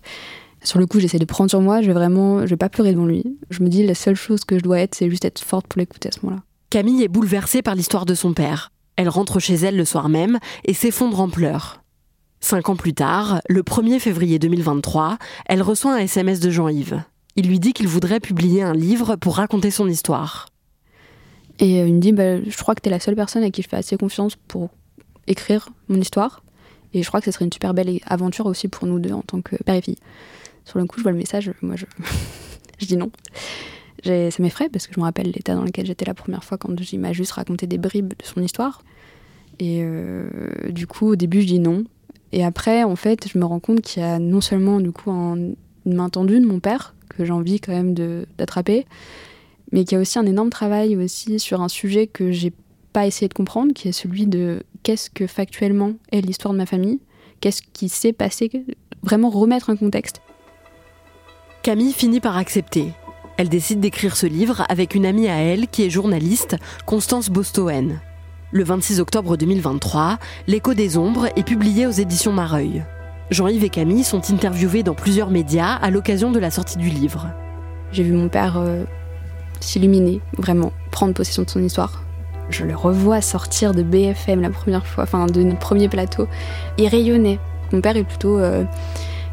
Sur 0.64 0.80
le 0.80 0.86
coup, 0.86 1.00
j'essaie 1.00 1.20
de 1.20 1.26
prendre 1.26 1.50
sur 1.50 1.62
moi, 1.62 1.82
je 1.82 1.88
vais 1.88 1.94
vraiment, 1.94 2.42
je 2.42 2.52
vais 2.52 2.58
pas 2.58 2.70
pleurer 2.70 2.94
devant 2.94 3.06
lui. 3.06 3.24
Je 3.50 3.64
me 3.64 3.70
dis, 3.70 3.86
la 3.86 3.96
seule 3.96 4.16
chose 4.16 4.46
que 4.46 4.58
je 4.58 4.64
dois 4.64 4.80
être, 4.80 4.96
c'est 4.96 5.10
juste 5.10 5.26
être 5.26 5.42
forte 5.42 5.68
pour 5.68 5.80
l'écouter 5.80 6.10
à 6.10 6.12
ce 6.12 6.26
moment-là. 6.26 6.44
Camille 6.70 7.04
est 7.04 7.10
bouleversée 7.10 7.62
par 7.62 7.76
l'histoire 7.76 8.06
de 8.06 8.16
son 8.16 8.34
père. 8.34 8.72
Elle 8.96 9.10
rentre 9.10 9.40
chez 9.40 9.56
elle 9.56 9.76
le 9.76 9.86
soir 9.86 10.10
même 10.10 10.40
et 10.66 10.74
s'effondre 10.74 11.20
en 11.20 11.30
pleurs. 11.30 11.84
Cinq 12.40 12.70
ans 12.70 12.76
plus 12.76 12.94
tard, 12.94 13.42
le 13.48 13.62
1er 13.62 14.00
février 14.00 14.40
2023, 14.40 15.18
elle 15.46 15.62
reçoit 15.62 15.94
un 15.94 16.00
SMS 16.00 16.40
de 16.40 16.50
Jean-Yves. 16.50 17.02
Il 17.36 17.48
lui 17.48 17.60
dit 17.60 17.74
qu'il 17.74 17.88
voudrait 17.88 18.20
publier 18.20 18.64
un 18.64 18.74
livre 18.74 19.16
pour 19.16 19.38
raconter 19.38 19.72
son 19.72 19.88
histoire. 19.88 20.48
Et 21.60 21.80
il 21.80 21.94
me 21.94 22.00
dit 22.00 22.12
bah, 22.12 22.42
Je 22.42 22.58
crois 22.58 22.76
que 22.76 22.82
tu 22.82 22.90
es 22.90 22.92
la 22.92 23.00
seule 23.00 23.16
personne 23.16 23.44
à 23.44 23.50
qui 23.50 23.62
je 23.62 23.70
fais 23.70 23.78
assez 23.78 23.98
confiance 23.98 24.36
pour 24.48 24.70
écrire 25.28 25.70
mon 25.88 26.00
histoire. 26.00 26.44
Et 26.94 27.02
je 27.02 27.08
crois 27.08 27.22
que 27.22 27.26
ce 27.26 27.32
serait 27.32 27.46
une 27.46 27.54
super 27.54 27.74
belle 27.74 28.00
aventure 28.06 28.46
aussi 28.46 28.68
pour 28.68 28.88
nous 28.88 29.00
deux 29.00 29.14
en 29.14 29.22
tant 29.22 29.42
que 29.42 29.56
père 29.64 29.76
et 29.76 29.82
fille. 29.82 29.98
Sur 30.66 30.80
le 30.80 30.86
coup, 30.86 30.98
je 30.98 31.04
vois 31.04 31.12
le 31.12 31.18
message, 31.18 31.52
moi 31.62 31.76
je, 31.76 31.86
je 32.80 32.86
dis 32.86 32.98
non. 32.98 33.12
Ça 34.04 34.12
m'effraie 34.40 34.68
parce 34.68 34.88
que 34.88 34.94
je 34.94 35.00
me 35.00 35.06
rappelle 35.06 35.32
l'état 35.32 35.56
dans 35.56 35.64
lequel 35.64 35.86
j'étais 35.86 36.06
la 36.06 36.14
première 36.14 36.44
fois 36.44 36.58
quand 36.58 36.74
il 36.92 37.00
m'a 37.00 37.14
juste 37.14 37.32
raconté 37.32 37.68
des 37.68 37.78
bribes 37.78 38.10
de 38.10 38.26
son 38.26 38.42
histoire. 38.42 38.84
Et 39.60 39.80
euh, 39.82 40.28
du 40.70 40.88
coup, 40.88 41.10
au 41.10 41.16
début, 41.16 41.42
je 41.42 41.48
dis 41.48 41.60
non. 41.60 41.86
Et 42.34 42.44
après, 42.44 42.84
en 42.84 42.96
fait, 42.96 43.28
je 43.32 43.38
me 43.38 43.46
rends 43.46 43.60
compte 43.60 43.82
qu'il 43.82 44.02
y 44.02 44.06
a 44.06 44.20
non 44.20 44.42
seulement 44.42 44.80
du 44.80 44.92
coup 44.92 45.12
une 45.12 45.56
main 45.86 46.10
tendue 46.10 46.40
de 46.40 46.46
mon 46.46 46.60
père 46.60 46.96
que 47.10 47.24
j'ai 47.24 47.32
envie 47.32 47.60
quand 47.60 47.72
même 47.72 47.94
d'attraper, 48.38 48.86
mais 49.72 49.86
qu'il 49.86 49.96
y 49.96 50.00
a 50.00 50.02
aussi 50.02 50.18
un 50.18 50.26
énorme 50.26 50.50
travail 50.50 50.98
aussi 50.98 51.40
sur 51.40 51.62
un 51.62 51.68
sujet 51.68 52.08
que 52.08 52.32
j'ai 52.32 52.52
pas 52.92 53.06
essayé 53.06 53.28
de 53.28 53.34
comprendre, 53.34 53.74
qui 53.74 53.88
est 53.88 53.94
celui 53.94 54.26
de 54.26 54.64
qu'est-ce 54.82 55.10
que 55.10 55.28
factuellement 55.28 55.94
est 56.12 56.22
l'histoire 56.22 56.54
de 56.54 56.58
ma 56.58 56.66
famille, 56.66 57.00
qu'est-ce 57.40 57.62
qui 57.74 57.88
s'est 57.88 58.14
passé, 58.14 58.52
vraiment 59.04 59.30
remettre 59.30 59.70
un 59.70 59.76
contexte. 59.76 60.22
Camille 61.64 61.94
finit 61.94 62.20
par 62.20 62.36
accepter. 62.36 62.92
Elle 63.38 63.48
décide 63.48 63.80
d'écrire 63.80 64.18
ce 64.18 64.26
livre 64.26 64.66
avec 64.68 64.96
une 64.96 65.06
amie 65.06 65.30
à 65.30 65.38
elle 65.38 65.70
qui 65.70 65.86
est 65.86 65.90
journaliste, 65.90 66.58
Constance 66.86 67.30
Bostoen. 67.30 68.02
Le 68.52 68.66
26 68.66 69.00
octobre 69.00 69.38
2023, 69.38 70.18
L'écho 70.48 70.74
des 70.74 70.98
ombres 70.98 71.28
est 71.38 71.48
publié 71.48 71.88
aux 71.88 71.92
éditions 71.92 72.34
Mareuil. 72.34 72.84
Jean-Yves 73.32 73.64
et 73.64 73.70
Camille 73.70 74.04
sont 74.04 74.30
interviewés 74.30 74.84
dans 74.84 74.94
plusieurs 74.94 75.30
médias 75.30 75.76
à 75.76 75.90
l'occasion 75.90 76.32
de 76.32 76.40
la 76.40 76.52
sortie 76.52 76.78
du 76.78 76.90
livre. 76.90 77.30
J'ai 77.94 78.04
vu 78.04 78.12
mon 78.12 78.28
père 78.28 78.58
euh, 78.58 78.84
s'illuminer, 79.62 80.20
vraiment, 80.38 80.74
prendre 80.92 81.14
possession 81.14 81.44
de 81.44 81.50
son 81.50 81.64
histoire. 81.64 82.04
Je 82.50 82.66
le 82.66 82.76
revois 82.76 83.22
sortir 83.22 83.74
de 83.74 83.84
BFM 83.84 84.42
la 84.42 84.50
première 84.50 84.86
fois, 84.86 85.06
enfin 85.06 85.28
de 85.28 85.42
notre 85.42 85.60
premier 85.60 85.88
plateau, 85.88 86.28
et 86.78 86.90
rayonner. 86.90 87.40
Mon 87.72 87.80
père 87.80 87.96
est 87.96 88.04
plutôt 88.04 88.38
euh, 88.38 88.66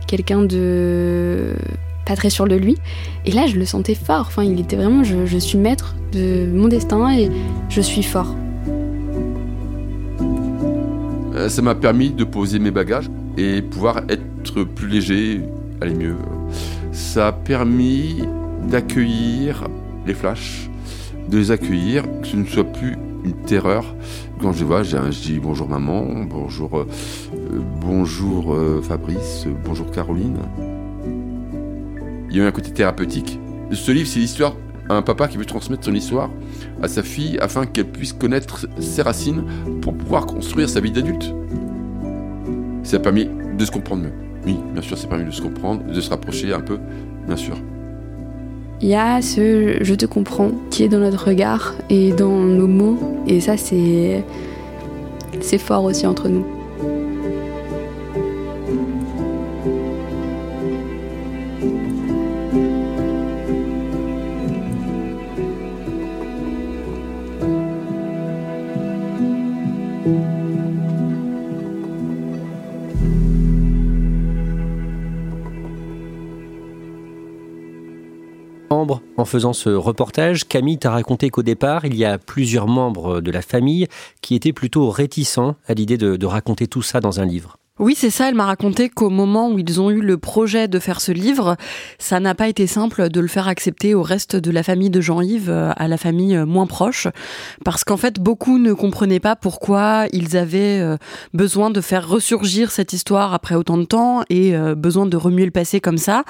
quelqu'un 0.06 0.42
de 0.42 1.56
très 2.16 2.30
sûr 2.30 2.46
de 2.46 2.56
lui. 2.56 2.76
Et 3.24 3.32
là, 3.32 3.46
je 3.46 3.56
le 3.56 3.64
sentais 3.64 3.94
fort. 3.94 4.26
Enfin, 4.28 4.44
il 4.44 4.60
était 4.60 4.76
vraiment, 4.76 5.04
je, 5.04 5.38
suis 5.38 5.58
maître 5.58 5.94
de 6.12 6.46
mon 6.52 6.68
destin 6.68 7.12
et 7.16 7.30
je 7.68 7.80
suis 7.80 8.02
fort. 8.02 8.34
Euh, 11.34 11.48
ça 11.48 11.62
m'a 11.62 11.74
permis 11.74 12.10
de 12.10 12.24
poser 12.24 12.58
mes 12.58 12.70
bagages 12.70 13.10
et 13.38 13.62
pouvoir 13.62 14.02
être 14.08 14.64
plus 14.64 14.88
léger, 14.88 15.42
aller 15.80 15.94
mieux. 15.94 16.16
Ça 16.92 17.28
a 17.28 17.32
permis 17.32 18.24
d'accueillir 18.68 19.68
les 20.06 20.14
flashs, 20.14 20.68
de 21.28 21.38
les 21.38 21.50
accueillir, 21.50 22.04
que 22.20 22.26
ce 22.26 22.36
ne 22.36 22.44
soit 22.44 22.64
plus 22.64 22.96
une 23.24 23.34
terreur. 23.46 23.84
Quand 24.40 24.52
je 24.52 24.64
vois, 24.64 24.82
je 24.82 24.96
dis 24.96 25.38
bonjour 25.38 25.68
maman, 25.68 26.06
bonjour, 26.28 26.78
euh, 26.78 26.86
bonjour 27.80 28.54
euh, 28.54 28.82
Fabrice, 28.82 29.46
bonjour 29.64 29.90
Caroline 29.90 30.38
il 32.30 32.36
y 32.36 32.40
a 32.40 32.44
eu 32.44 32.46
un 32.46 32.52
côté 32.52 32.70
thérapeutique. 32.70 33.38
Ce 33.72 33.92
livre, 33.92 34.08
c'est 34.08 34.20
l'histoire 34.20 34.54
d'un 34.88 35.02
papa 35.02 35.28
qui 35.28 35.36
veut 35.36 35.44
transmettre 35.44 35.84
son 35.84 35.94
histoire 35.94 36.30
à 36.82 36.88
sa 36.88 37.02
fille 37.02 37.38
afin 37.40 37.66
qu'elle 37.66 37.86
puisse 37.86 38.12
connaître 38.12 38.66
ses 38.78 39.02
racines 39.02 39.44
pour 39.82 39.94
pouvoir 39.94 40.26
construire 40.26 40.68
sa 40.68 40.80
vie 40.80 40.90
d'adulte. 40.90 41.32
Ça 42.82 42.96
a 42.96 43.00
permis 43.00 43.28
de 43.56 43.64
se 43.64 43.70
comprendre 43.70 44.04
mieux. 44.04 44.12
Oui, 44.46 44.56
bien 44.72 44.82
sûr, 44.82 44.96
ça 44.96 45.06
a 45.06 45.10
permis 45.10 45.26
de 45.26 45.30
se 45.30 45.42
comprendre, 45.42 45.84
de 45.84 46.00
se 46.00 46.10
rapprocher 46.10 46.52
un 46.52 46.60
peu, 46.60 46.78
bien 47.26 47.36
sûr. 47.36 47.56
Il 48.80 48.88
y 48.88 48.94
a 48.94 49.20
ce 49.20 49.76
je 49.82 49.94
te 49.94 50.06
comprends 50.06 50.52
qui 50.70 50.84
est 50.84 50.88
dans 50.88 51.00
notre 51.00 51.26
regard 51.26 51.74
et 51.90 52.12
dans 52.12 52.38
nos 52.38 52.66
mots, 52.66 52.98
et 53.26 53.40
ça, 53.40 53.56
c'est, 53.56 54.24
c'est 55.40 55.58
fort 55.58 55.84
aussi 55.84 56.06
entre 56.06 56.28
nous. 56.28 56.46
En 79.20 79.26
faisant 79.26 79.52
ce 79.52 79.68
reportage, 79.68 80.48
Camille 80.48 80.78
t'a 80.78 80.92
raconté 80.92 81.28
qu'au 81.28 81.42
départ, 81.42 81.84
il 81.84 81.94
y 81.94 82.06
a 82.06 82.16
plusieurs 82.16 82.66
membres 82.66 83.20
de 83.20 83.30
la 83.30 83.42
famille 83.42 83.86
qui 84.22 84.34
étaient 84.34 84.54
plutôt 84.54 84.88
réticents 84.88 85.56
à 85.66 85.74
l'idée 85.74 85.98
de, 85.98 86.24
raconter 86.24 86.66
tout 86.66 86.80
ça 86.80 87.00
dans 87.00 87.20
un 87.20 87.26
livre. 87.26 87.58
Oui, 87.80 87.94
c'est 87.96 88.10
ça. 88.10 88.28
Elle 88.28 88.34
m'a 88.34 88.44
raconté 88.44 88.90
qu'au 88.90 89.08
moment 89.08 89.48
où 89.50 89.58
ils 89.58 89.80
ont 89.80 89.90
eu 89.90 90.02
le 90.02 90.18
projet 90.18 90.68
de 90.68 90.78
faire 90.78 91.00
ce 91.00 91.12
livre, 91.12 91.56
ça 91.98 92.20
n'a 92.20 92.34
pas 92.34 92.46
été 92.46 92.66
simple 92.66 93.08
de 93.08 93.20
le 93.20 93.26
faire 93.26 93.48
accepter 93.48 93.94
au 93.94 94.02
reste 94.02 94.36
de 94.36 94.50
la 94.50 94.62
famille 94.62 94.90
de 94.90 95.00
Jean-Yves, 95.00 95.48
euh, 95.48 95.72
à 95.74 95.88
la 95.88 95.96
famille 95.96 96.36
euh, 96.36 96.44
moins 96.44 96.66
proche, 96.66 97.08
parce 97.64 97.82
qu'en 97.82 97.96
fait, 97.96 98.20
beaucoup 98.20 98.58
ne 98.58 98.74
comprenaient 98.74 99.18
pas 99.18 99.34
pourquoi 99.34 100.04
ils 100.12 100.36
avaient 100.36 100.78
euh, 100.78 100.98
besoin 101.32 101.70
de 101.70 101.80
faire 101.80 102.06
ressurgir 102.06 102.70
cette 102.70 102.92
histoire 102.92 103.32
après 103.32 103.54
autant 103.54 103.78
de 103.78 103.84
temps 103.84 104.24
et 104.28 104.52
besoin 104.76 105.06
de 105.06 105.16
remuer 105.16 105.46
le 105.46 105.50
passé 105.50 105.80
comme 105.80 105.96
ça. 105.96 106.24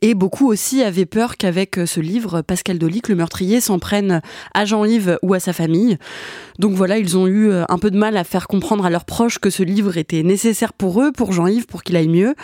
Et 0.00 0.14
beaucoup 0.14 0.48
aussi 0.48 0.82
avaient 0.82 1.04
peur 1.04 1.36
qu'avec 1.36 1.78
ce 1.84 2.00
livre, 2.00 2.40
Pascal 2.40 2.78
Dolic, 2.78 3.08
le 3.08 3.16
meurtrier, 3.16 3.60
s'en 3.60 3.78
prenne 3.78 4.22
à 4.54 4.64
Jean-Yves 4.64 5.18
ou 5.22 5.34
à 5.34 5.40
sa 5.40 5.52
famille. 5.52 5.98
Donc 6.58 6.72
voilà, 6.72 6.96
ils 6.96 7.18
ont 7.18 7.26
eu 7.26 7.52
un 7.52 7.78
peu 7.78 7.90
de 7.90 7.98
mal 7.98 8.16
à 8.16 8.24
faire 8.24 8.48
comprendre 8.48 8.86
à 8.86 8.90
leurs 8.90 9.04
proches 9.04 9.38
que 9.38 9.50
ce 9.50 9.62
livre 9.62 9.98
était 9.98 10.22
nécessaire 10.22 10.72
pour 10.72 10.85
pour 10.86 11.02
eux, 11.02 11.10
pour 11.10 11.32
Jean-Yves, 11.32 11.66
pour 11.66 11.82
qu'il 11.82 11.96
aille 11.96 12.06
mieux. 12.06 12.36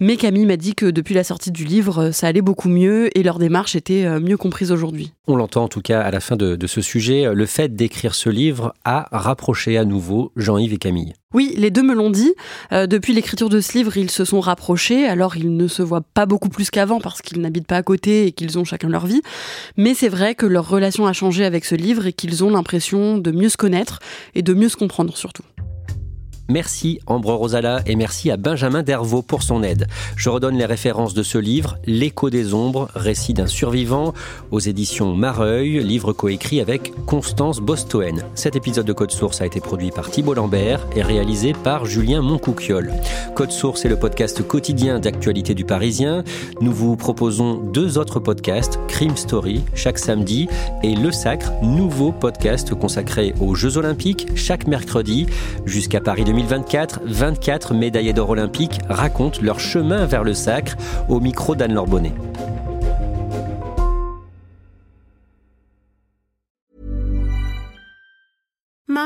Mais 0.00 0.16
Camille 0.16 0.46
m'a 0.46 0.56
dit 0.56 0.74
que 0.74 0.86
depuis 0.86 1.14
la 1.14 1.22
sortie 1.22 1.52
du 1.52 1.64
livre, 1.64 2.10
ça 2.10 2.26
allait 2.26 2.42
beaucoup 2.42 2.68
mieux 2.68 3.16
et 3.16 3.22
leur 3.22 3.38
démarche 3.38 3.76
était 3.76 4.04
euh, 4.04 4.18
mieux 4.18 4.36
comprise 4.36 4.72
aujourd'hui. 4.72 5.12
On 5.28 5.36
l'entend 5.36 5.62
en 5.62 5.68
tout 5.68 5.80
cas 5.80 6.00
à 6.00 6.10
la 6.10 6.18
fin 6.18 6.34
de, 6.34 6.56
de 6.56 6.66
ce 6.66 6.80
sujet, 6.80 7.32
le 7.32 7.46
fait 7.46 7.76
d'écrire 7.76 8.16
ce 8.16 8.30
livre 8.30 8.74
a 8.84 9.06
rapproché 9.12 9.78
à 9.78 9.84
nouveau 9.84 10.32
Jean-Yves 10.34 10.72
et 10.72 10.78
Camille. 10.78 11.12
Oui, 11.34 11.52
les 11.56 11.72
deux 11.72 11.82
me 11.82 11.94
l'ont 11.94 12.10
dit. 12.10 12.32
Euh, 12.72 12.86
depuis 12.86 13.12
l'écriture 13.12 13.48
de 13.48 13.60
ce 13.60 13.76
livre, 13.76 13.96
ils 13.96 14.10
se 14.10 14.24
sont 14.24 14.40
rapprochés. 14.40 15.06
Alors, 15.06 15.36
ils 15.36 15.56
ne 15.56 15.66
se 15.66 15.82
voient 15.82 16.00
pas 16.00 16.26
beaucoup 16.26 16.48
plus 16.48 16.70
qu'avant 16.70 17.00
parce 17.00 17.22
qu'ils 17.22 17.40
n'habitent 17.40 17.66
pas 17.66 17.76
à 17.76 17.82
côté 17.82 18.26
et 18.26 18.32
qu'ils 18.32 18.56
ont 18.56 18.64
chacun 18.64 18.88
leur 18.88 19.06
vie. 19.06 19.20
Mais 19.76 19.94
c'est 19.94 20.08
vrai 20.08 20.36
que 20.36 20.46
leur 20.46 20.68
relation 20.68 21.06
a 21.06 21.12
changé 21.12 21.44
avec 21.44 21.64
ce 21.64 21.74
livre 21.74 22.06
et 22.06 22.12
qu'ils 22.12 22.44
ont 22.44 22.50
l'impression 22.50 23.18
de 23.18 23.32
mieux 23.32 23.48
se 23.48 23.56
connaître 23.56 23.98
et 24.36 24.42
de 24.42 24.54
mieux 24.54 24.68
se 24.68 24.76
comprendre 24.76 25.16
surtout. 25.16 25.42
Merci 26.48 27.00
Ambre 27.06 27.32
Rosala 27.32 27.80
et 27.86 27.96
merci 27.96 28.30
à 28.30 28.36
Benjamin 28.36 28.82
Dervaux 28.82 29.22
pour 29.22 29.42
son 29.42 29.62
aide. 29.62 29.86
Je 30.16 30.28
redonne 30.28 30.58
les 30.58 30.66
références 30.66 31.14
de 31.14 31.22
ce 31.22 31.38
livre, 31.38 31.78
L'écho 31.86 32.28
des 32.28 32.52
ombres, 32.52 32.88
récit 32.94 33.32
d'un 33.32 33.46
survivant, 33.46 34.12
aux 34.50 34.60
éditions 34.60 35.14
Mareuil, 35.14 35.82
livre 35.82 36.12
coécrit 36.12 36.60
avec 36.60 36.92
Constance 37.06 37.60
Bostoen. 37.60 38.22
Cet 38.34 38.56
épisode 38.56 38.84
de 38.84 38.92
Code 38.92 39.10
Source 39.10 39.40
a 39.40 39.46
été 39.46 39.60
produit 39.60 39.90
par 39.90 40.10
Thibault 40.10 40.34
Lambert 40.34 40.86
et 40.94 41.02
réalisé 41.02 41.54
par 41.54 41.86
Julien 41.86 42.20
Moncouquiol. 42.20 42.92
Code 43.34 43.50
Source 43.50 43.86
est 43.86 43.88
le 43.88 43.98
podcast 43.98 44.46
quotidien 44.46 44.98
d'actualité 44.98 45.54
du 45.54 45.64
Parisien. 45.64 46.24
Nous 46.60 46.72
vous 46.72 46.96
proposons 46.96 47.54
deux 47.54 47.96
autres 47.96 48.20
podcasts, 48.20 48.78
Crime 48.88 49.16
Story 49.16 49.64
chaque 49.74 49.98
samedi 49.98 50.48
et 50.82 50.94
Le 50.94 51.10
Sacre, 51.10 51.52
nouveau 51.62 52.12
podcast 52.12 52.74
consacré 52.74 53.34
aux 53.40 53.54
Jeux 53.54 53.78
Olympiques 53.78 54.28
chaque 54.34 54.66
mercredi 54.66 55.26
jusqu'à 55.64 56.00
Paris 56.00 56.24
2024, 56.24 56.33
24 56.42 57.74
médaillés 57.74 58.12
d'or 58.12 58.30
olympiques 58.30 58.80
racontent 58.88 59.40
leur 59.42 59.60
chemin 59.60 60.06
vers 60.06 60.24
le 60.24 60.34
sacre 60.34 60.76
au 61.08 61.20
micro 61.20 61.54
d'Anne-Laure 61.54 61.86
Bonnet. 61.86 62.12